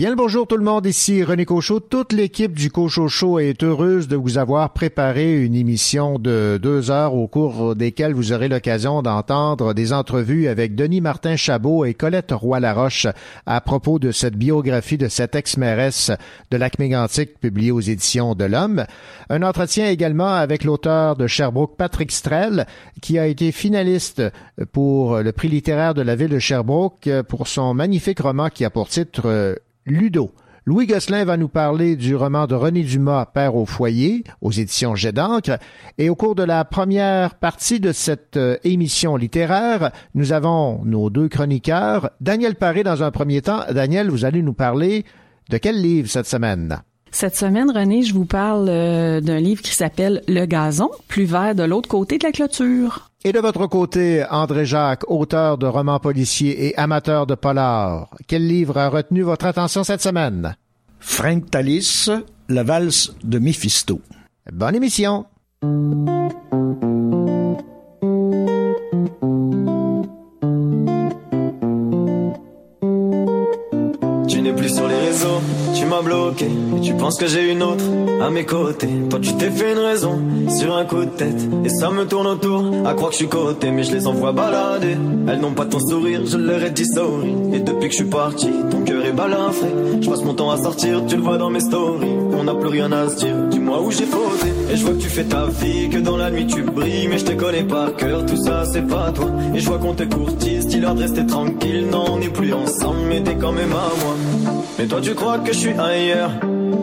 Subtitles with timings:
[0.00, 1.78] Bien le bonjour tout le monde, ici René Cochot.
[1.78, 6.90] Toute l'équipe du Cochot Show est heureuse de vous avoir préparé une émission de deux
[6.90, 11.92] heures au cours desquelles vous aurez l'occasion d'entendre des entrevues avec Denis Martin Chabot et
[11.92, 13.08] Colette Roy-Laroche
[13.44, 16.10] à propos de cette biographie de cette ex-mairesse
[16.50, 18.86] de lac mégantic publiée aux éditions de l'Homme.
[19.28, 22.66] Un entretien également avec l'auteur de Sherbrooke, Patrick Strel,
[23.02, 24.22] qui a été finaliste
[24.72, 28.70] pour le prix littéraire de la ville de Sherbrooke pour son magnifique roman qui a
[28.70, 30.32] pour titre Ludo.
[30.66, 34.94] Louis Gosselin va nous parler du roman de René Dumas, Père au foyer, aux éditions
[34.94, 35.58] Jet d'encre.
[35.96, 41.08] Et au cours de la première partie de cette euh, émission littéraire, nous avons nos
[41.08, 42.10] deux chroniqueurs.
[42.20, 43.62] Daniel Paré, dans un premier temps.
[43.72, 45.06] Daniel, vous allez nous parler
[45.48, 46.82] de quel livre cette semaine?
[47.10, 51.54] Cette semaine, René, je vous parle euh, d'un livre qui s'appelle Le gazon, plus vert
[51.54, 53.09] de l'autre côté de la clôture.
[53.22, 58.46] Et de votre côté, André Jacques, auteur de romans policiers et amateur de polar, quel
[58.46, 60.56] livre a retenu votre attention cette semaine?
[61.00, 62.08] Frank Talis,
[62.48, 64.00] La valse de Mephisto.
[64.50, 65.26] Bonne émission!
[74.28, 75.42] Tu n'es plus sur les réseaux,
[75.80, 76.46] tu m'as bloqué.
[76.76, 77.84] Et tu penses que j'ai une autre
[78.22, 78.88] à mes côtés.
[79.08, 81.48] Toi tu t'es fait une raison sur un coup de tête.
[81.64, 84.32] Et ça me tourne autour à croire que je suis côté Mais je les envoie
[84.32, 84.96] balader.
[85.28, 87.34] Elles n'ont pas ton sourire, je leur ai dit sorry.
[87.54, 89.68] Et depuis que je suis parti, ton cœur est balafré.
[90.00, 92.16] Je passe mon temps à sortir, tu le vois dans mes stories.
[92.38, 95.00] On n'a plus rien à se dire, dis-moi où j'ai fauté Et je vois que
[95.00, 97.08] tu fais ta vie, que dans la nuit tu brilles.
[97.08, 99.30] Mais je te connais par cœur, tout ça c'est pas toi.
[99.54, 101.86] Et je vois qu'on te courtise, dis-leur de rester tranquille.
[101.90, 105.52] Non on plus ensemble, mais t'es quand même à moi mais toi tu crois que
[105.52, 106.30] je suis ailleurs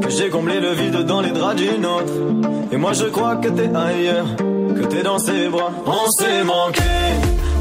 [0.02, 2.14] Que j'ai comblé le vide dans les draps d'une autre.
[2.72, 5.72] Et moi je crois que t'es ailleurs Que t'es dans ses bras.
[5.86, 6.82] On s'est manqué,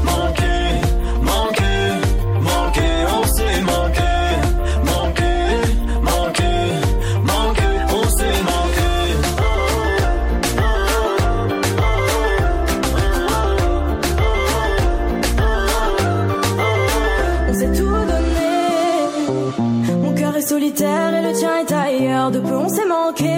[0.03, 0.53] manqué,
[1.21, 1.73] manqué,
[2.41, 2.89] manqué
[3.19, 4.09] On s'est manqué,
[20.67, 22.31] et le tien est ailleurs.
[22.31, 23.33] De peu on s'est manqué.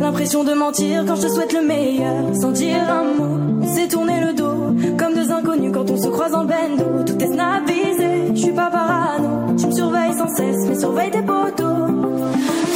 [0.00, 2.34] L'impression de mentir quand je te souhaite le meilleur.
[2.34, 4.74] Sans dire un mot, on s'est tourné le dos.
[4.98, 7.04] Comme deux inconnus quand on se croise en bendo.
[7.04, 9.54] Tout est snappisé, je suis pas parano.
[9.56, 11.86] Tu me surveilles sans cesse, mais surveille tes poteaux.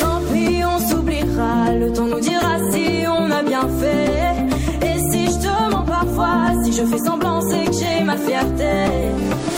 [0.01, 1.73] Tant pis, on s'oubliera.
[1.79, 4.87] Le temps nous dira si on a bien fait.
[4.87, 9.50] Et si je te mens parfois, si je fais semblant, c'est que j'ai ma fierté.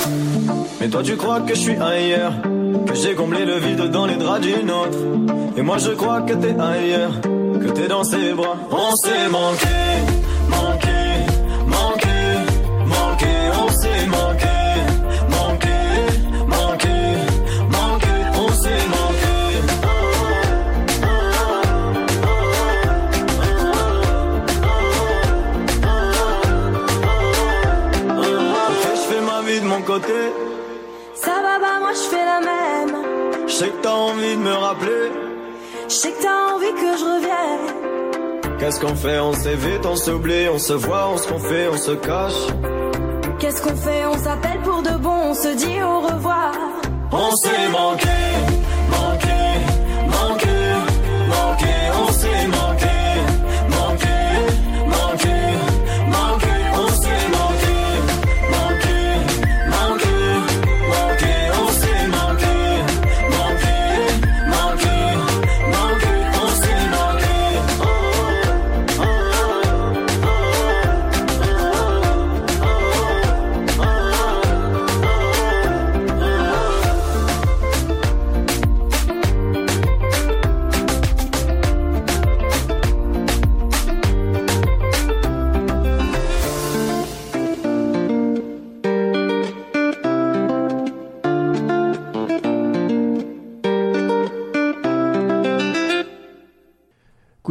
[0.83, 2.33] Mais toi tu crois que je suis ailleurs
[2.89, 4.99] Que j'ai comblé le vide dans les draps d'une autre.
[5.57, 8.57] Et moi je crois que t'es ailleurs Que t'es dans ses bras.
[8.69, 9.77] On s'est manqué,
[10.49, 10.89] manqué,
[11.69, 12.19] manqué,
[12.85, 14.72] manqué On s'est manqué,
[38.63, 39.19] Qu'est-ce qu'on fait?
[39.19, 42.47] On s'évite, on s'oublie, on se voit, on se confie, on se cache.
[43.41, 44.07] Qu'est-ce qu'on fait?
[44.07, 46.53] On s'appelle pour de bon, on se dit au revoir.
[47.11, 48.07] On s'est manqué,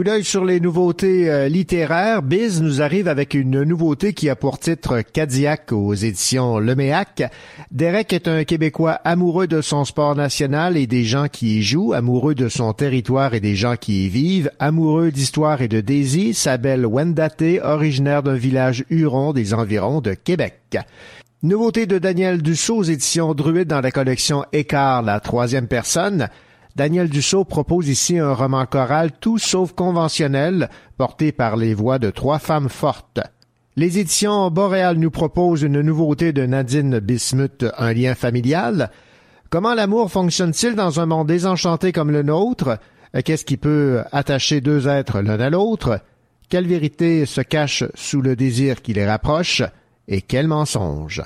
[0.01, 2.23] Coup d'œil sur les nouveautés euh, littéraires.
[2.23, 7.31] Biz nous arrive avec une nouveauté qui a pour titre Cadillac aux éditions Leméac.
[7.69, 11.93] Derek est un Québécois amoureux de son sport national et des gens qui y jouent,
[11.93, 16.33] amoureux de son territoire et des gens qui y vivent, amoureux d'histoire et de Daisy,
[16.33, 20.79] sa belle Wendate, originaire d'un village huron des environs de Québec.
[21.43, 26.27] Nouveauté de Daniel Dussault aux éditions Druide dans la collection Écart, la troisième personne.
[26.75, 32.09] Daniel Dussault propose ici un roman choral tout sauf conventionnel, porté par les voix de
[32.09, 33.19] trois femmes fortes.
[33.75, 38.91] Les éditions Boréal nous proposent une nouveauté de Nadine Bismuth, Un lien familial.
[39.49, 42.79] Comment l'amour fonctionne-t-il dans un monde désenchanté comme le nôtre?
[43.25, 45.99] Qu'est-ce qui peut attacher deux êtres l'un à l'autre?
[46.47, 49.63] Quelle vérité se cache sous le désir qui les rapproche?
[50.07, 51.21] Et quel mensonge?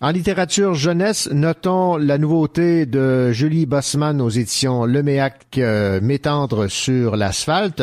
[0.00, 7.16] En littérature jeunesse, notons la nouveauté de Julie Bossman aux éditions Leméac euh, M'étendre sur
[7.16, 7.82] l'asphalte.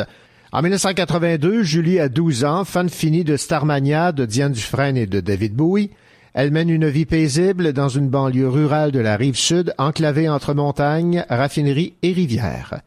[0.53, 5.19] En 1982, Julie a 12 ans, fan finie de Starmania de Diane Dufresne et de
[5.19, 5.89] David Bowie.
[6.33, 10.53] Elle mène une vie paisible dans une banlieue rurale de la rive sud, enclavée entre
[10.53, 12.79] montagnes, raffineries et rivières.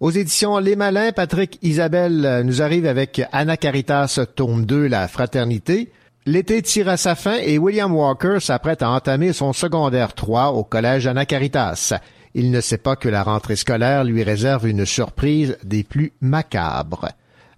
[0.00, 5.90] Aux éditions Les Malins, Patrick Isabelle nous arrive avec Anna Caritas, tome 2, La Fraternité.
[6.24, 10.62] L'été tire à sa fin et William Walker s'apprête à entamer son secondaire 3 au
[10.62, 11.94] collège Anacaritas.
[12.34, 17.08] Il ne sait pas que la rentrée scolaire lui réserve une surprise des plus macabres.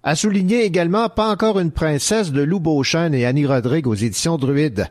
[0.01, 4.37] À souligner également Pas encore une princesse de Lou Beauchesne et Annie Rodrigue aux éditions
[4.37, 4.87] Druide.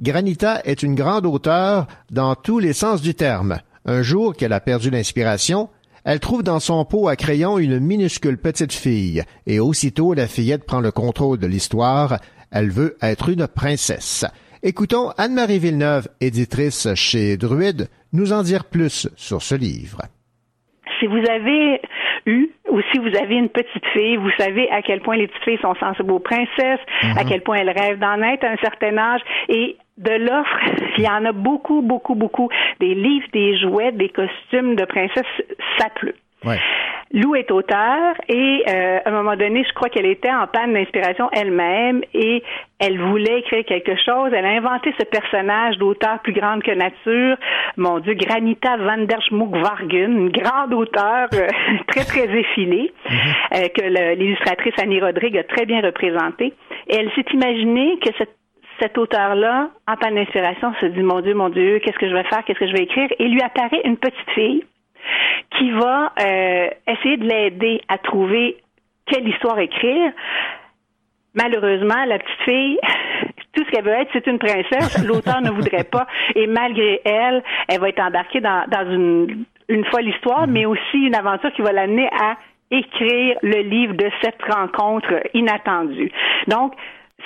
[0.00, 3.58] Granita est une grande auteure dans tous les sens du terme.
[3.84, 5.68] Un jour qu'elle a perdu l'inspiration,
[6.04, 10.64] elle trouve dans son pot à crayon une minuscule petite fille, et aussitôt la fillette
[10.64, 12.18] prend le contrôle de l'histoire,
[12.52, 14.24] elle veut être une princesse.
[14.62, 20.02] Écoutons Anne-Marie Villeneuve, éditrice chez Druide, nous en dire plus sur ce livre.
[20.98, 21.80] Si vous avez
[22.26, 25.44] eu ou si vous avez une petite fille, vous savez à quel point les petites
[25.44, 27.28] filles sont sensibles aux princesses, à mhm.
[27.28, 30.58] quel point elles rêvent d'en être à un certain âge et de l'offre,
[30.98, 32.48] il y en a beaucoup, beaucoup, beaucoup.
[32.80, 35.24] Des livres, des jouets, des costumes de princesses,
[35.78, 36.14] ça pleut.
[37.12, 40.74] Lou est auteur et euh, à un moment donné, je crois qu'elle était en panne
[40.74, 42.42] d'inspiration elle-même et
[42.78, 44.30] elle voulait écrire quelque chose.
[44.34, 47.36] Elle a inventé ce personnage d'auteur plus grande que nature,
[47.78, 51.48] mon Dieu, Granita van der Schmuck-Vargen, une grande auteure euh,
[51.88, 53.16] très, très effilée, mhm.
[53.54, 56.52] euh, que l'illustratrice Annie Rodrigue a très bien représentée.
[56.88, 58.34] Et elle s'est imaginée que cette
[58.80, 62.22] cet auteur-là, en panne d'inspiration, se dit, mon Dieu, mon Dieu, qu'est-ce que je vais
[62.22, 63.08] faire, qu'est-ce que je vais écrire?
[63.18, 64.62] Et lui apparaît une petite fille
[65.58, 68.58] qui va euh, essayer de l'aider à trouver
[69.06, 70.12] quelle histoire écrire.
[71.34, 72.78] Malheureusement, la petite fille,
[73.54, 75.04] tout ce qu'elle veut être, c'est une princesse.
[75.06, 76.06] L'auteur ne voudrait pas.
[76.34, 80.52] Et malgré elle, elle va être embarquée dans, une, une folle histoire, mhm.
[80.52, 82.36] mais aussi une aventure qui va l'amener à
[82.70, 86.12] écrire le livre de cette rencontre inattendue.
[86.48, 86.74] Donc,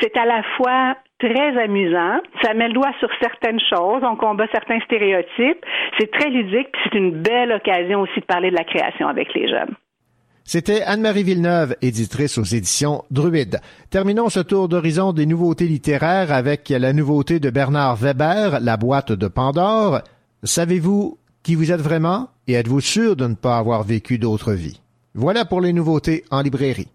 [0.00, 2.20] c'est à la fois très amusant.
[2.42, 4.02] Ça met le doigt sur certaines choses.
[4.02, 5.64] On combat certains stéréotypes.
[5.98, 6.68] C'est très ludique.
[6.84, 9.74] C'est une belle occasion aussi de parler de la création avec les jeunes.
[10.44, 13.60] C'était Anne-Marie Villeneuve, éditrice aux éditions Druide.
[13.90, 19.12] Terminons ce tour d'horizon des nouveautés littéraires avec la nouveauté de Bernard Weber, La boîte
[19.12, 20.00] de Pandore.
[20.42, 24.80] Savez-vous qui vous êtes vraiment et êtes-vous sûr de ne pas avoir vécu d'autres vies?
[25.14, 26.88] Voilà pour les nouveautés en librairie.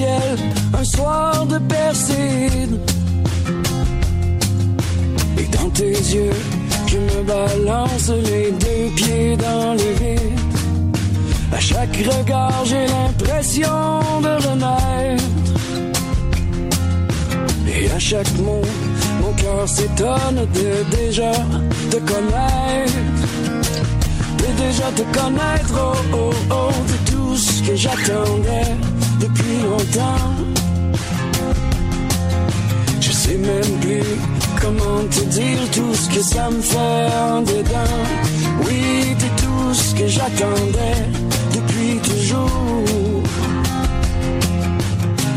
[0.00, 2.80] Un soir de Perside.
[5.38, 6.30] Et dans tes yeux,
[6.86, 10.38] je me balance les deux pieds dans le vide.
[11.52, 15.24] À chaque regard, j'ai l'impression de renaître.
[17.68, 18.62] Et à chaque mot,
[19.20, 21.32] mon cœur s'étonne de déjà
[21.90, 22.94] te connaître.
[24.38, 30.30] De déjà te connaître, oh oh oh, de tout ce que j'attendais depuis longtemps.
[33.00, 34.04] Je sais même plus
[34.60, 37.98] comment te dire tout ce que ça me fait en dedans.
[38.64, 41.02] Oui, t'es tout ce que j'attendais
[41.54, 42.84] depuis toujours.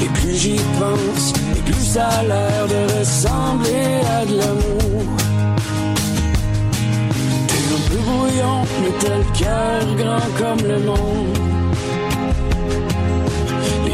[0.01, 5.06] Et plus j'y pense, et plus ça a l'air de ressembler à de l'amour.
[7.48, 11.45] T'es un peu brouillon, mais le cœur grand comme le monde.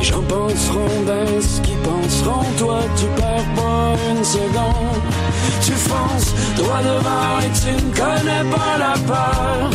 [0.01, 4.99] Les gens penseront bien ce qu'ils penseront, toi tu perds pas une seconde.
[5.63, 9.69] Tu fonces droit devant et tu ne connais pas la peur.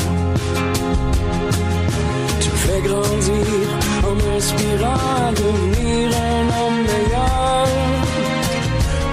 [2.41, 3.69] Tu me fais grandir
[4.03, 7.69] en aspirant à devenir un homme meilleur.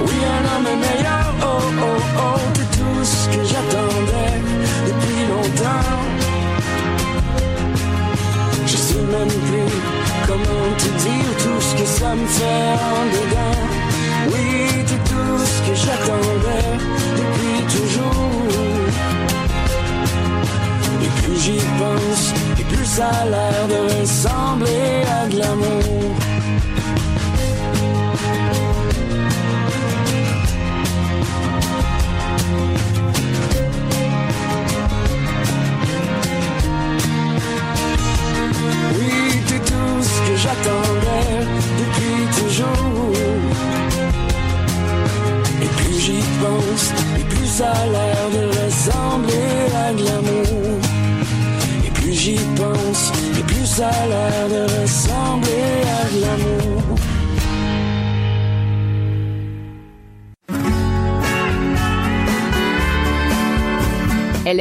[0.02, 4.36] Oui, un homme meilleur, oh oh oh, c'est tout ce que j'attendais
[4.88, 5.94] depuis longtemps.
[8.66, 9.93] Je sais même plus
[10.34, 13.60] comment te dire tout ce que ça me fait en dedans?
[14.32, 14.48] Oui,
[14.88, 16.72] c'est tout ce que j'attendais
[17.20, 18.42] depuis toujours.
[21.06, 22.26] Et plus j'y pense,
[22.60, 25.83] et plus ça a l'air de ressembler à de l'amour.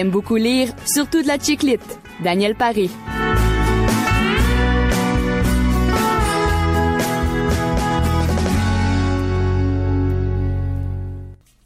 [0.03, 2.01] Aime beaucoup lire, surtout de la chiclite.
[2.25, 2.91] Daniel Paré.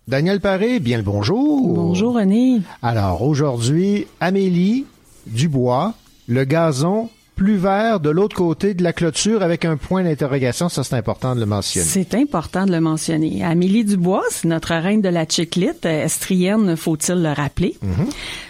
[0.06, 1.74] Daniel Paré, bien le bonjour.
[1.74, 2.60] Bonjour René.
[2.82, 4.84] Alors aujourd'hui, Amélie
[5.26, 5.94] Dubois,
[6.28, 10.82] le gazon plus vert de l'autre côté de la clôture avec un point d'interrogation, ça
[10.82, 11.86] c'est important de le mentionner.
[11.86, 13.44] C'est important de le mentionner.
[13.44, 17.76] Amélie Dubois, c'est notre reine de la chiclite, euh, estrienne, faut-il le rappeler,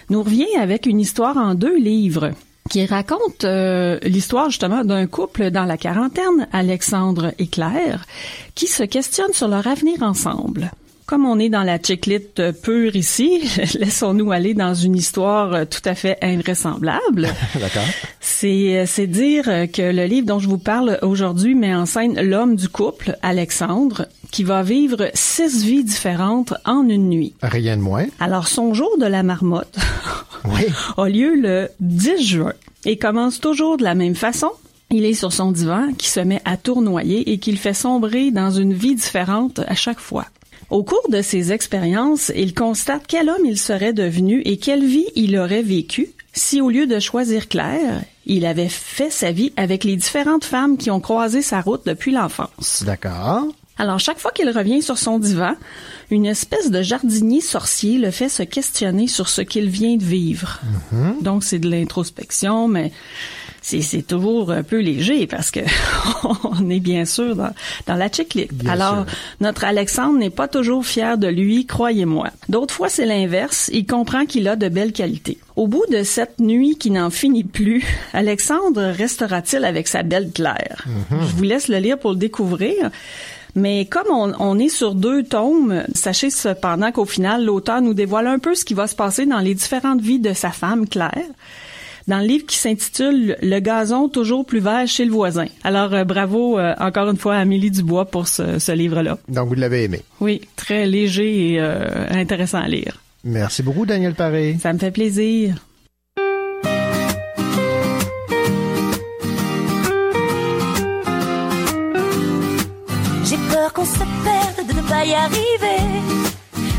[0.09, 2.31] nous revient avec une histoire en deux livres
[2.69, 8.05] qui raconte euh, l'histoire justement d'un couple dans la quarantaine, Alexandre et Claire,
[8.55, 10.71] qui se questionnent sur leur avenir ensemble.
[11.07, 13.41] Comme on est dans la chiclite pure ici,
[13.79, 17.29] laissons-nous aller dans une histoire euh, tout à fait invraisemblable.
[17.55, 17.87] D'accord.
[18.19, 22.57] C'est, c'est dire que le livre dont je vous parle aujourd'hui met en scène l'homme
[22.57, 27.33] du couple, Alexandre, qui va vivre six vies différentes en une nuit.
[27.41, 28.07] Rien de moins.
[28.19, 29.77] Alors, son jour de la marmotte
[30.43, 30.65] Oui.
[30.97, 34.51] a lieu le 10 juin et commence toujours de la même façon.
[34.91, 38.51] Il est sur son divan qui se met à tournoyer et qu'il fait sombrer dans
[38.51, 40.25] une vie différente à chaque fois.
[40.69, 45.07] Au cours de ses expériences, il constate quel homme il serait devenu et quelle vie
[45.15, 49.83] il aurait vécu si au lieu de choisir Claire, il avait fait sa vie avec
[49.83, 52.83] les différentes femmes qui ont croisé sa route depuis l'enfance.
[52.85, 53.47] D'accord.
[53.79, 55.53] Alors, chaque fois qu'il revient sur son divan,
[56.09, 60.61] une espèce de jardinier sorcier le fait se questionner sur ce qu'il vient de vivre.
[61.21, 62.91] Donc, c'est de l'introspection, mais
[63.67, 65.59] c'est, toujours un peu léger parce que
[66.43, 67.53] on est bien sûr dans,
[67.85, 68.51] dans la chiclite.
[68.67, 69.05] Alors, sûr.
[69.41, 72.29] notre Alexandre n'est pas toujours fier de lui, croyez-moi.
[72.47, 73.69] D'autres fois, c'est l'inverse.
[73.73, 75.37] Il comprend qu'il a de belles qualités.
[75.55, 77.83] Au bout de cette nuit qui n'en finit plus,
[78.13, 80.85] Alexandre restera-t-il avec sa belle Claire?
[81.11, 82.89] Je vous laisse le lire pour le découvrir.
[83.55, 88.27] Mais comme on, on est sur deux tomes, sachez cependant qu'au final, l'auteur nous dévoile
[88.27, 91.11] un peu ce qui va se passer dans les différentes vies de sa femme, Claire
[92.07, 95.45] dans le livre qui s'intitule Le gazon toujours plus vert chez le voisin.
[95.63, 99.17] Alors euh, bravo euh, encore une fois à Amélie Dubois pour ce, ce livre-là.
[99.27, 100.01] Donc vous l'avez aimé.
[100.19, 103.01] Oui, très léger et euh, intéressant à lire.
[103.23, 104.57] Merci beaucoup, Daniel Paré.
[104.61, 105.55] Ça me fait plaisir.
[113.25, 115.83] J'ai peur qu'on se perde de ne pas y arriver.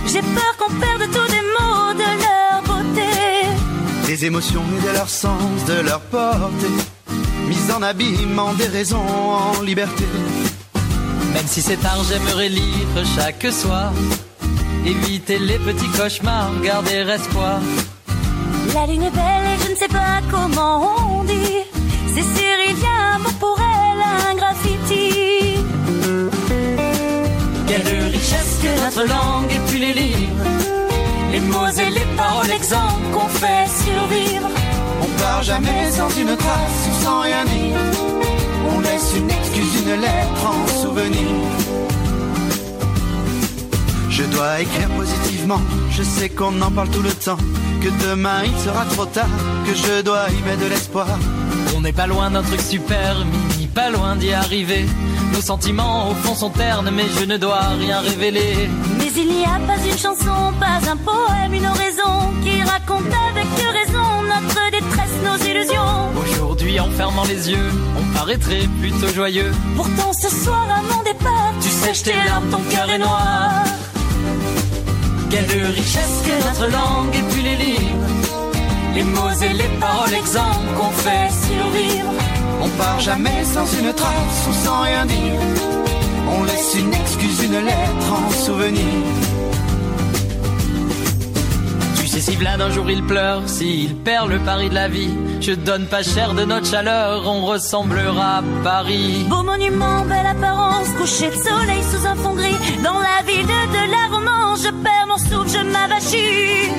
[0.06, 1.37] J'ai peur qu'on perde tous les
[4.08, 6.78] Des émotions et de leur sens, de leur portée.
[7.46, 10.06] Mise en abîme, des raisons en liberté.
[11.34, 13.92] Même si c'est tard, j'aimerais lire chaque soir.
[14.86, 17.60] Éviter les petits cauchemars, garder espoir.
[18.72, 21.58] La lune est belle et je ne sais pas comment on dit.
[22.14, 25.58] C'est sûr, il y a un mot pour elle, un graffiti.
[27.66, 30.44] Quelle richesse que notre langue et puis les livres.
[31.30, 32.27] Les mots et les paroles
[32.58, 34.48] exemples qu'on fait survivre.
[35.02, 37.78] On part jamais sans une trace ou sans rien dire.
[38.72, 41.30] On laisse une excuse, une lettre en souvenir.
[44.10, 45.60] Je dois écrire positivement,
[45.90, 47.42] je sais qu'on en parle tout le temps.
[47.82, 49.34] Que demain il sera trop tard,
[49.64, 51.06] que je dois y mettre de l'espoir.
[51.76, 54.86] On n'est pas loin d'un truc super, mini, pas loin d'y arriver.
[55.32, 58.68] Nos sentiments au fond sont ternes, mais je ne dois rien révéler.
[59.20, 63.48] Il n'y a pas une chanson, pas un poème, une oraison qui raconte avec
[63.78, 66.12] raison notre détresse, nos illusions.
[66.22, 69.50] Aujourd'hui, en fermant les yeux, on paraîtrait plutôt joyeux.
[69.74, 73.64] Pourtant ce soir à mon départ, Tu sèches tes larmes, ton cœur est noir.
[75.30, 78.06] Quelle richesse que notre langue et puis les livres.
[78.94, 82.12] Les mots et les paroles exemples qu'on fait survivre.
[82.62, 85.87] On part jamais sans une trace ou sans rien dire.
[86.30, 89.02] On laisse une excuse, une lettre en souvenir.
[91.96, 95.14] Tu sais, si Vlad un jour il pleure, s'il perd le pari de la vie,
[95.40, 99.24] je donne pas cher de notre chaleur, on ressemblera à Paris.
[99.28, 102.56] Beau monument, belle apparence, coucher de soleil sous un fond gris.
[102.84, 106.70] Dans la ville de, de la romance, je perds mon souffle, je m'avachis.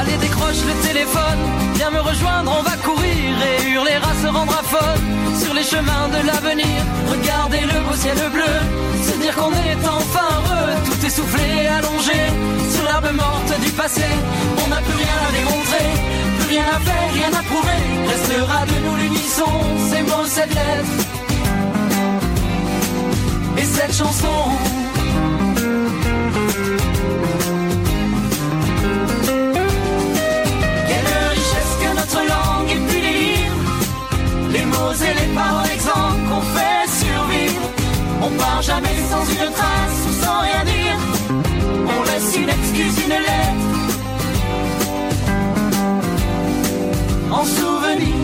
[0.00, 1.40] Allez, décroche le téléphone,
[1.74, 5.62] viens me rejoindre, on va courir et hurler à se rendre à faune sur les
[5.62, 6.78] chemins de l'avenir.
[7.08, 8.54] Regardez le beau ciel bleu,
[9.08, 12.20] se dire qu'on est enfin heureux, tout essoufflé allongé
[12.72, 14.08] sur l'herbe morte du passé.
[14.64, 15.86] On n'a plus rien à démontrer,
[16.38, 17.80] plus rien à faire, rien à prouver.
[18.12, 19.52] Restera de nous l'unisson,
[19.90, 20.94] ces mots, cette lettre
[23.56, 24.83] et cette chanson.
[35.02, 37.68] Et les paroles exemples qu'on fait survivre.
[38.22, 40.96] On part jamais sans une trace ou sans rien dire.
[41.84, 43.64] On laisse une excuse, une lettre.
[47.32, 48.14] En souvenir.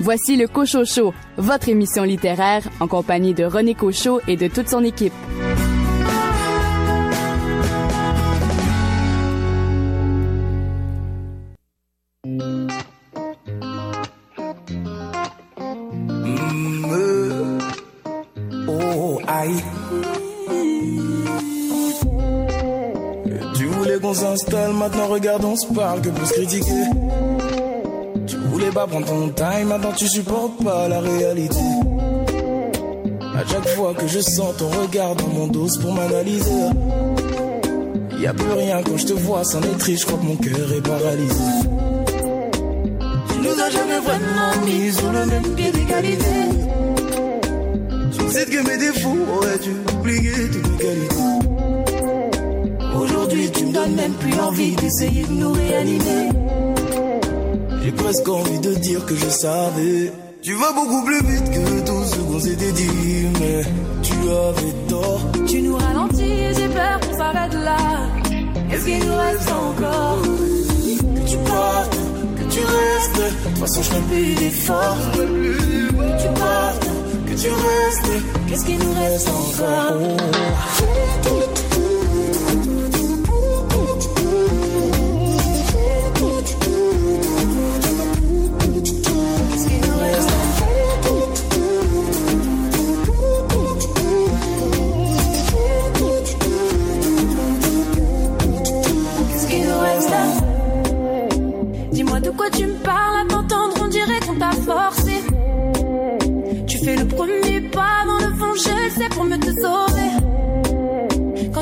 [0.00, 4.82] Voici le Cochocho, votre émission littéraire en compagnie de René Cochot et de toute son
[4.82, 5.14] équipe.
[25.12, 26.84] Regarde, on se parle que pour se critiquer.
[28.26, 31.58] Tu voulais pas prendre ton time, maintenant tu supportes pas la réalité.
[33.34, 36.70] À chaque fois que je sens ton regard dans mon dos pour m'analyser.
[38.18, 40.36] Y a plus rien quand je te vois, c'en est triste, je crois que mon
[40.36, 41.44] cœur est paralysé.
[43.28, 46.24] Tu nous as jamais vraiment mis sur le même pied d'égalité.
[48.12, 51.71] Tu sais que mes défauts auraient dû oublier toutes mes qualités.
[53.32, 56.28] Aujourd'hui, tu me donnes même plus envie d'essayer de nous réanimer.
[57.82, 60.12] J'ai presque envie de dire que je savais.
[60.42, 63.62] Tu vas beaucoup plus vite que tout ce qu'on s'était dit, mais
[64.02, 65.20] tu avais tort.
[65.46, 67.78] Tu nous ralentis j'ai peur qu'on s'arrête là.
[68.68, 70.22] Qu'est-ce qu'il nous reste encore
[71.16, 71.98] Que tu partes,
[72.36, 73.16] que tu restes?
[73.16, 74.96] De toute façon, je fais plus d'efforts.
[75.14, 76.86] Que tu partes,
[77.28, 78.24] que tu restes.
[78.48, 80.16] Qu'est-ce qu'il nous reste encore?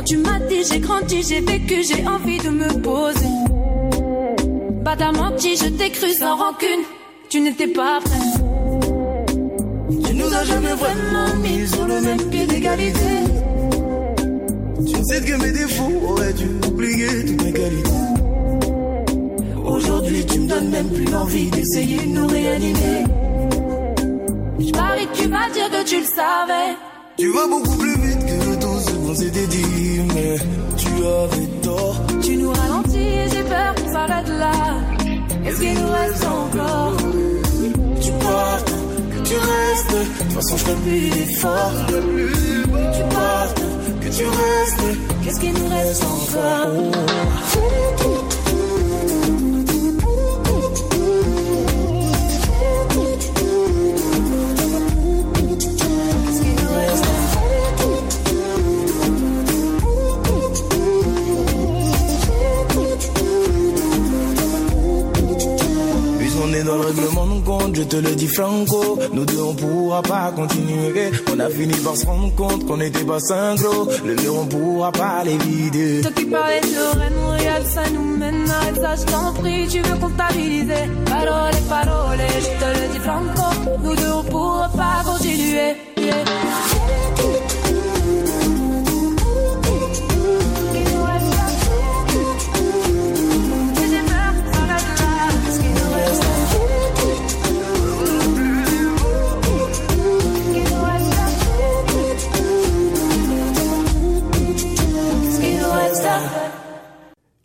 [0.01, 3.27] Quand tu m'as dit j'ai grandi, j'ai vécu, j'ai envie de me poser.
[4.99, 6.85] T'as menti, je t'ai cru sans rancune,
[7.29, 9.35] tu n'étais pas prêt.
[9.89, 13.13] Tu nous as jamais vraiment mis sur le même pied d'égalité.
[14.87, 17.91] Tu sais que mes défauts auraient dû oublier toutes mes qualités.
[19.63, 23.05] Aujourd'hui, tu me donnes même plus envie d'essayer de nous réanimer.
[24.61, 26.75] Je parie que tu vas dire que tu le savais.
[27.19, 28.30] Tu vas beaucoup plus vite
[29.15, 30.37] s'était dit, mais
[30.77, 32.01] tu avais tort.
[32.23, 34.53] Tu nous ralentis et j'ai peur qu'on s'arrête là.
[35.43, 36.97] Qu'est-ce qu'il nous reste encore?
[38.01, 38.73] Tu partes,
[39.13, 39.91] que tu restes.
[39.91, 41.73] De toute façon, je fais plus d'efforts.
[41.89, 43.63] Tu partes,
[44.01, 44.99] que tu restes.
[45.25, 46.91] Qu'est-ce qu'il nous reste encore?
[67.81, 68.99] Je te le dis franco.
[69.13, 71.11] Nous deux, on pourra pas continuer.
[71.33, 73.89] On a fini par se rendre compte qu'on n'était pas synchro.
[74.05, 76.03] Le mur, on pourra pas les vider.
[76.03, 79.81] Toi qui parlais de Lorraine, regarde ça nous mène Arrête ça, je t'en prie, tu
[79.81, 85.90] veux comptabiliser Parole, parole, je te le dis franco Nous deux on pourra pas continuer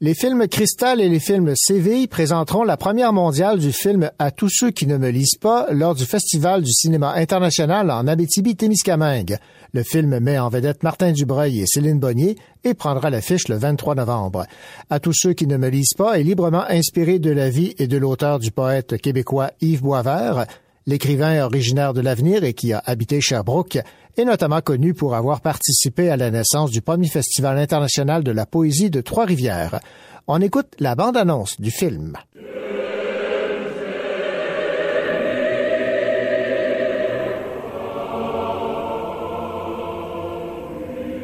[0.05, 4.49] Les films Cristal et les films Séville présenteront la première mondiale du film À tous
[4.49, 9.39] ceux qui ne me lisent pas lors du Festival du cinéma international en Abitibi-Témiscamingue.
[9.73, 13.95] Le film met en vedette Martin Dubreuil et Céline Bonnier et prendra l'affiche le 23
[13.95, 14.45] novembre.
[14.91, 17.87] À tous ceux qui ne me lisent pas est librement inspiré de la vie et
[17.87, 20.45] de l'auteur du poète québécois Yves Boisvert.
[20.85, 23.79] L'écrivain originaire de l'avenir et qui a habité Sherbrooke
[24.17, 28.45] est notamment connu pour avoir participé à la naissance du premier festival international de la
[28.45, 29.79] poésie de Trois-Rivières.
[30.27, 32.17] On écoute la bande-annonce du film.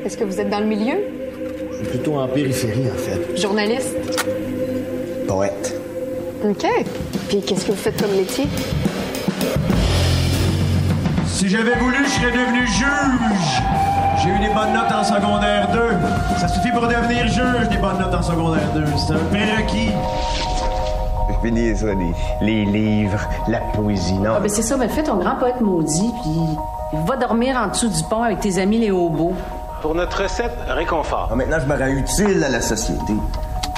[0.06, 0.98] Est-ce que vous êtes dans le milieu?
[1.72, 3.40] Je suis plutôt en périphérie, en fait.
[3.40, 3.96] Journaliste?
[5.28, 5.80] Poète.
[6.44, 6.66] OK.
[7.30, 8.46] Puis qu'est-ce que vous faites comme métier?
[11.32, 13.62] Si j'avais voulu, je serais devenu juge.
[14.22, 15.80] J'ai eu des bonnes notes en secondaire 2.
[16.38, 18.84] Ça suffit pour devenir juge, des bonnes notes en secondaire 2.
[18.98, 19.90] C'est un prérequis.
[21.30, 22.14] Je finis ça, les,
[22.46, 24.34] les livres, la poésie, non?
[24.36, 27.90] Ah, ben c'est ça, ben fais ton grand poète maudit, puis va dormir en dessous
[27.90, 29.34] du pont avec tes amis les hobos.
[29.82, 31.30] Pour notre recette, réconfort.
[31.32, 33.14] Ah, maintenant, je me rends utile à la société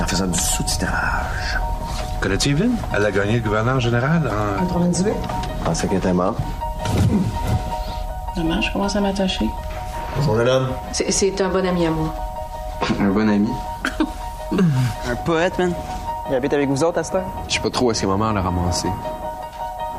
[0.02, 1.60] en faisant du sous-titrage.
[2.20, 2.76] Connais-tu Yvonne?
[2.94, 4.62] Elle a gagné le gouverneur général en...
[4.62, 5.14] En 98.
[5.60, 6.38] Je pensais qu'elle était morte.
[8.36, 9.46] Dommage, je commence à m'attacher.
[10.26, 10.70] Son homme.
[10.92, 12.14] C'est- C'est un bon ami à moi.
[13.00, 13.50] Un bon ami.
[15.10, 15.74] Un poète, man.
[16.30, 17.26] Il habite avec vous autres à cette heure?
[17.48, 18.88] Je sais pas trop à ce moment l'a ramassé.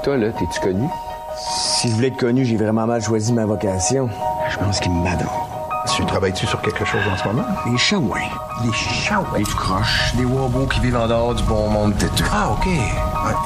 [0.02, 0.88] Toi, là, t'es-tu connu?
[1.36, 4.08] Si je voulais être connu, j'ai vraiment mal choisi ma vocation.
[4.50, 5.48] Je pense qu'il m'adore.
[5.94, 7.44] Tu travailles-tu sur quelque chose en ce moment?
[7.70, 8.18] Les chaouins.
[8.64, 9.26] Les chaouins.
[9.36, 12.24] Des croches, des wobos qui vivent en dehors du bon monde têteux.
[12.32, 12.66] Ah, OK.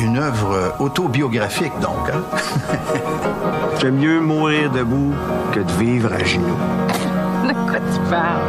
[0.00, 2.08] Une œuvre autobiographique, donc.
[2.12, 2.22] Hein?
[3.80, 5.12] J'aime mieux mourir debout
[5.52, 6.42] que de vivre à genoux.
[7.48, 8.42] De quoi tu parles?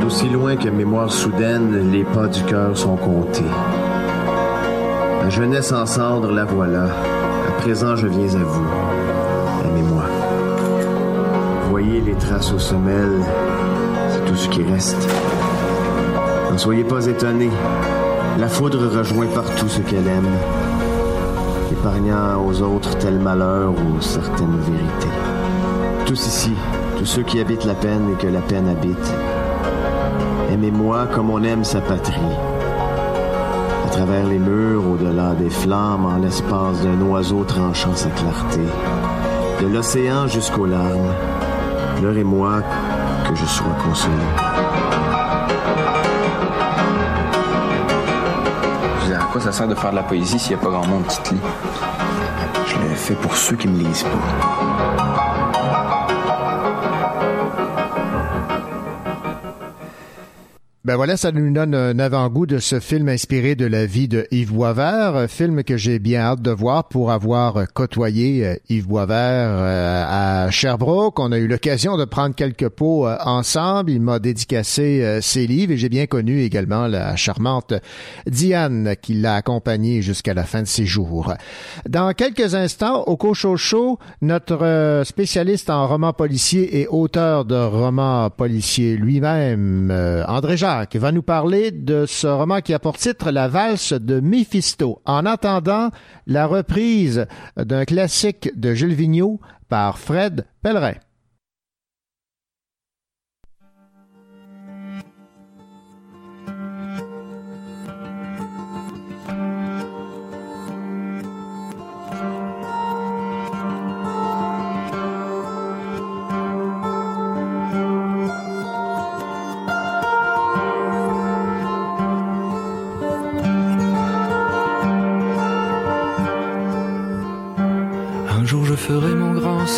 [0.00, 3.42] D'aussi loin que mémoire soudaine, les pas du cœur sont comptés.
[5.22, 6.84] Ma jeunesse en cendre, la voilà.
[6.84, 8.66] À présent, je viens à vous.
[9.64, 10.04] Aimez-moi.
[11.70, 13.20] Voyez les traces aux semelles,
[14.10, 15.08] c'est tout ce qui reste.
[16.50, 17.50] N'en soyez pas étonnés.
[18.38, 20.30] La foudre rejoint partout ce qu'elle aime,
[21.80, 25.16] épargnant aux autres tel malheur ou certaines vérités.
[26.04, 26.52] Tous ici,
[26.98, 29.14] tous ceux qui habitent la peine et que la peine habite,
[30.52, 32.36] aimez-moi comme on aime sa patrie.
[33.86, 38.60] À travers les murs, au-delà des flammes, en l'espace d'un oiseau tranchant sa clarté,
[39.62, 41.14] de l'océan jusqu'aux larmes,
[41.98, 42.62] pleurez-moi
[43.26, 45.09] que je sois consolé.
[49.40, 51.34] Ça sert de faire de la poésie s'il n'y a pas grand monde qui te
[51.34, 51.40] lit?
[52.66, 55.29] Je le fais pour ceux qui me lisent pas.
[60.82, 64.26] Ben voilà, ça nous donne un avant-goût de ce film inspiré de la vie de
[64.30, 68.86] Yves Boisvert, un film que j'ai bien hâte de voir pour avoir côtoyé euh, Yves
[68.86, 71.20] Boisvert euh, à Sherbrooke.
[71.20, 73.90] On a eu l'occasion de prendre quelques pots euh, ensemble.
[73.90, 77.74] Il m'a dédicacé euh, ses livres et j'ai bien connu également la charmante
[78.26, 81.34] Diane qui l'a accompagné jusqu'à la fin de ses jours.
[81.90, 88.30] Dans quelques instants, au Cochocho, notre euh, spécialiste en romans policiers et auteur de romans
[88.30, 93.30] policiers lui-même, euh, André Jacques, va nous parler de ce roman qui a pour titre
[93.30, 95.00] La valse de Méphisto.
[95.04, 95.90] En attendant
[96.26, 100.94] la reprise d'un classique de Gilles Vigneault par Fred Pellerin.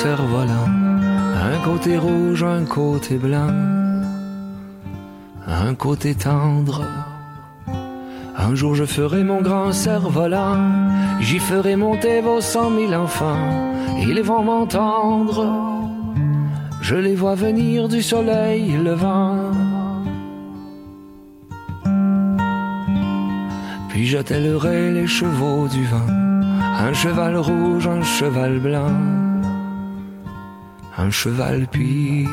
[0.04, 3.54] Un côté rouge, un côté blanc,
[5.46, 6.84] un côté tendre.
[8.36, 10.58] Un jour je ferai mon grand cerf-volant,
[11.20, 15.46] j'y ferai monter vos cent mille enfants, ils vont m'entendre.
[16.80, 19.52] Je les vois venir du soleil levant.
[23.88, 26.12] Puis j'attellerai les chevaux du vent.
[26.86, 28.98] Un cheval rouge, un cheval blanc,
[31.02, 32.28] un cheval puis.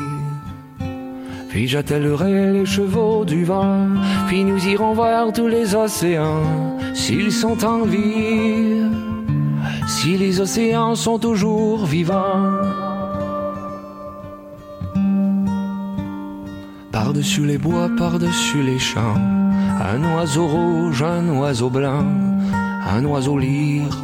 [1.48, 3.88] Puis j'attellerai les chevaux du vent,
[4.28, 8.82] puis nous irons voir tous les océans, s'ils sont en vie,
[9.88, 12.46] si les océans sont toujours vivants.
[16.92, 19.20] Par-dessus les bois, par-dessus les champs,
[19.92, 22.06] un oiseau rouge, un oiseau blanc,
[22.96, 23.96] un oiseau lyre.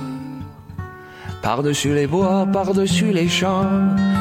[1.47, 3.71] Par-dessus les bois, par-dessus les champs,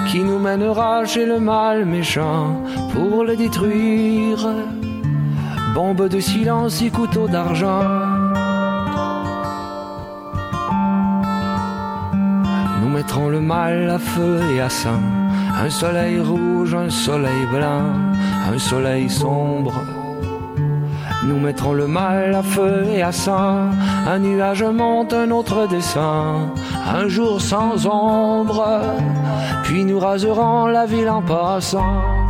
[0.07, 2.61] qui nous mènera chez le mal méchant
[2.93, 4.47] pour le détruire.
[5.73, 7.81] Bombe de silence et couteau d'argent.
[12.79, 15.01] Nous mettrons le mal à feu et à sang.
[15.59, 17.87] Un soleil rouge, un soleil blanc,
[18.53, 19.81] un soleil sombre.
[21.27, 23.71] Nous mettrons le mal à feu et à sang.
[24.05, 26.51] Un nuage monte, un autre descend.
[26.85, 28.81] Un jour sans ombre.
[29.63, 32.24] Puis nous raserons la ville en passant.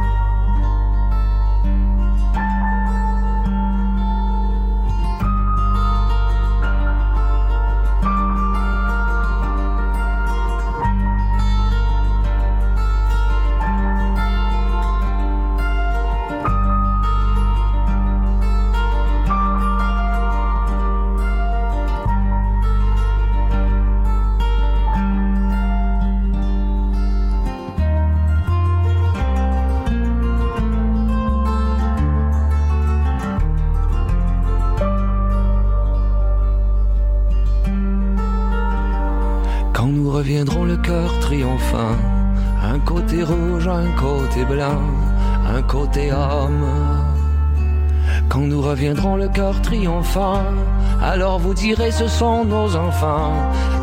[51.02, 53.34] Alors vous direz ce sont nos enfants.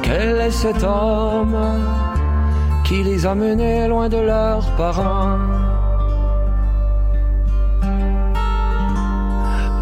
[0.03, 1.57] Quel est cet homme
[2.85, 5.39] qui les a menés loin de leurs parents?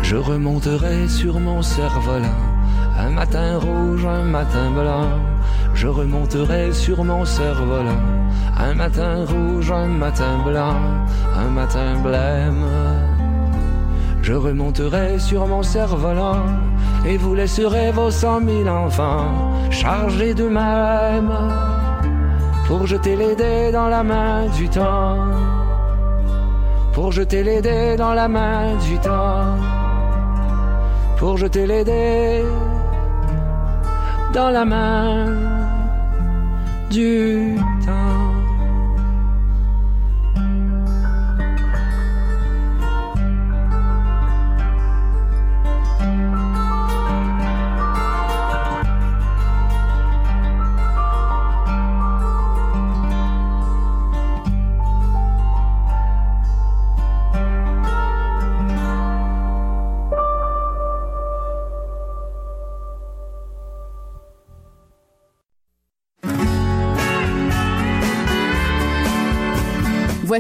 [0.02, 2.42] Je remonterai sur mon cerf-volant,
[2.98, 5.10] un matin rouge, un matin blanc.
[5.74, 8.02] Je remonterai sur mon cerf-volant,
[8.58, 10.74] un matin rouge, un matin blanc,
[11.38, 12.89] un matin blême.
[14.30, 16.44] Je remonterai sur mon cerf-volant
[17.04, 19.26] et vous laisserez vos cent mille enfants
[19.72, 21.36] chargés d'eux-mêmes
[22.68, 25.16] pour jeter les dés dans la main du temps.
[26.92, 29.56] Pour jeter les dés dans la main du temps.
[31.18, 32.44] Pour jeter les dés
[34.32, 35.26] dans la main
[36.88, 37.99] du temps.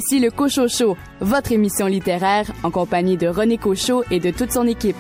[0.02, 4.50] Voici le Cochot Show, votre émission littéraire en compagnie de René Cochot et de toute
[4.50, 4.96] son équipe.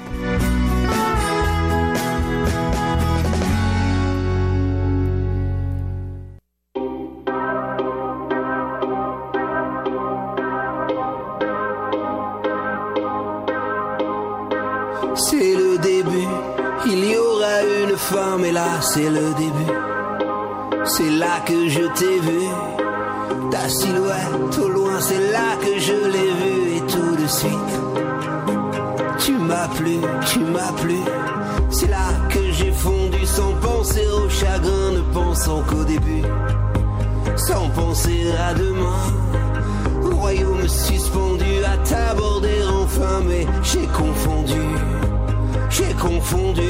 [15.14, 16.28] C'est le début,
[16.84, 19.72] il y aura une fin, mais là c'est le début.
[20.84, 22.48] C'est là que je t'ai vu,
[23.50, 27.74] ta silhouette au loin, c'est là que je l'ai vu et tout de suite.
[29.18, 30.98] Tu m'as plu, tu m'as plu,
[31.70, 36.22] c'est là que j'ai fondu sans penser au chagrin, ne pensant qu'au début,
[37.36, 39.02] sans penser à demain.
[40.18, 44.60] Royaume suspendu à t'aborder enfin, mais j'ai confondu
[45.70, 46.60] j'ai confondu.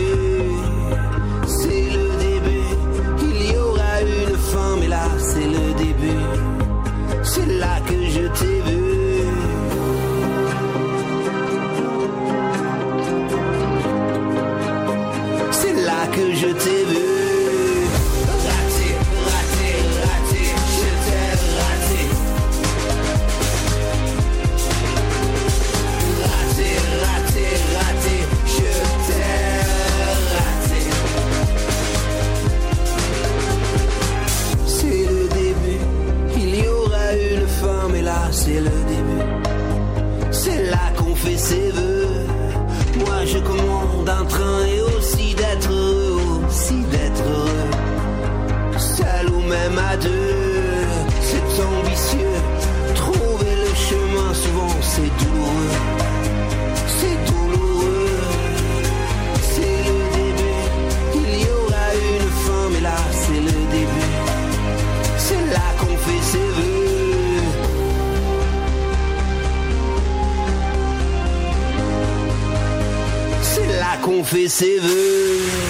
[74.31, 75.70] Fait ses vœux.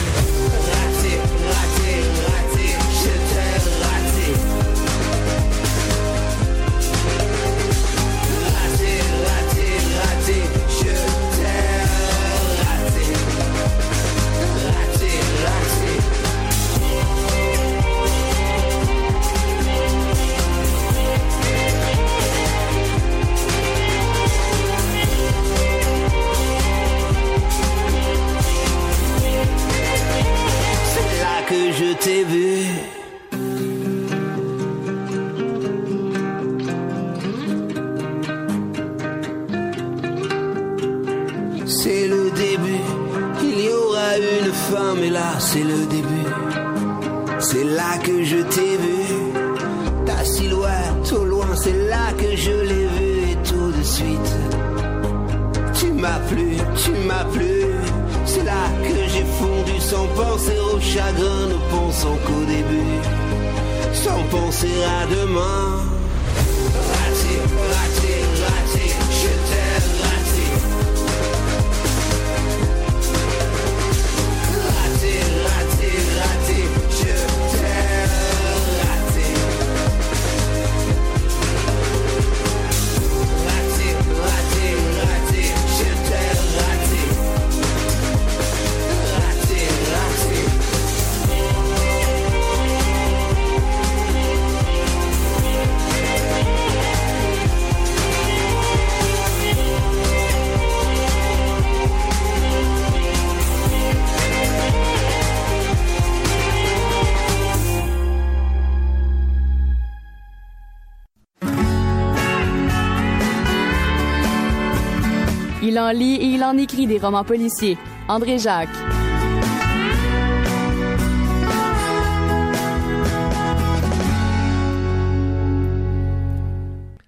[115.91, 117.77] En lit et il en écrit des romans policiers.
[118.09, 118.69] André Jacques.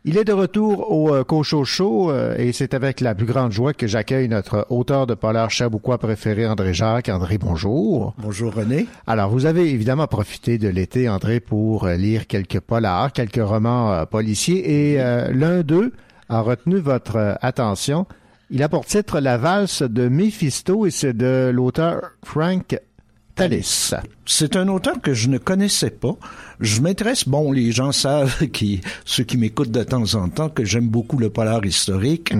[0.04, 3.52] Il est de retour au euh, Cocho Show euh, et c'est avec la plus grande
[3.52, 7.08] joie que j'accueille notre auteur de polar chabouquois préféré, André Jacques.
[7.08, 8.14] André, bonjour.
[8.18, 8.88] Bonjour René.
[9.06, 13.92] Alors, vous avez évidemment profité de l'été, André, pour euh, lire quelques polars, quelques romans
[13.92, 15.92] euh, policiers et euh, l'un d'eux
[16.28, 18.06] a retenu votre euh, attention.
[18.54, 22.78] Il a pour titre La valse de Mephisto et c'est de l'auteur Frank
[23.34, 23.94] Tallis.
[24.26, 26.18] C'est un auteur que je ne connaissais pas.
[26.60, 30.66] Je m'intéresse, bon, les gens savent, qui, ceux qui m'écoutent de temps en temps, que
[30.66, 32.34] j'aime beaucoup le polar historique.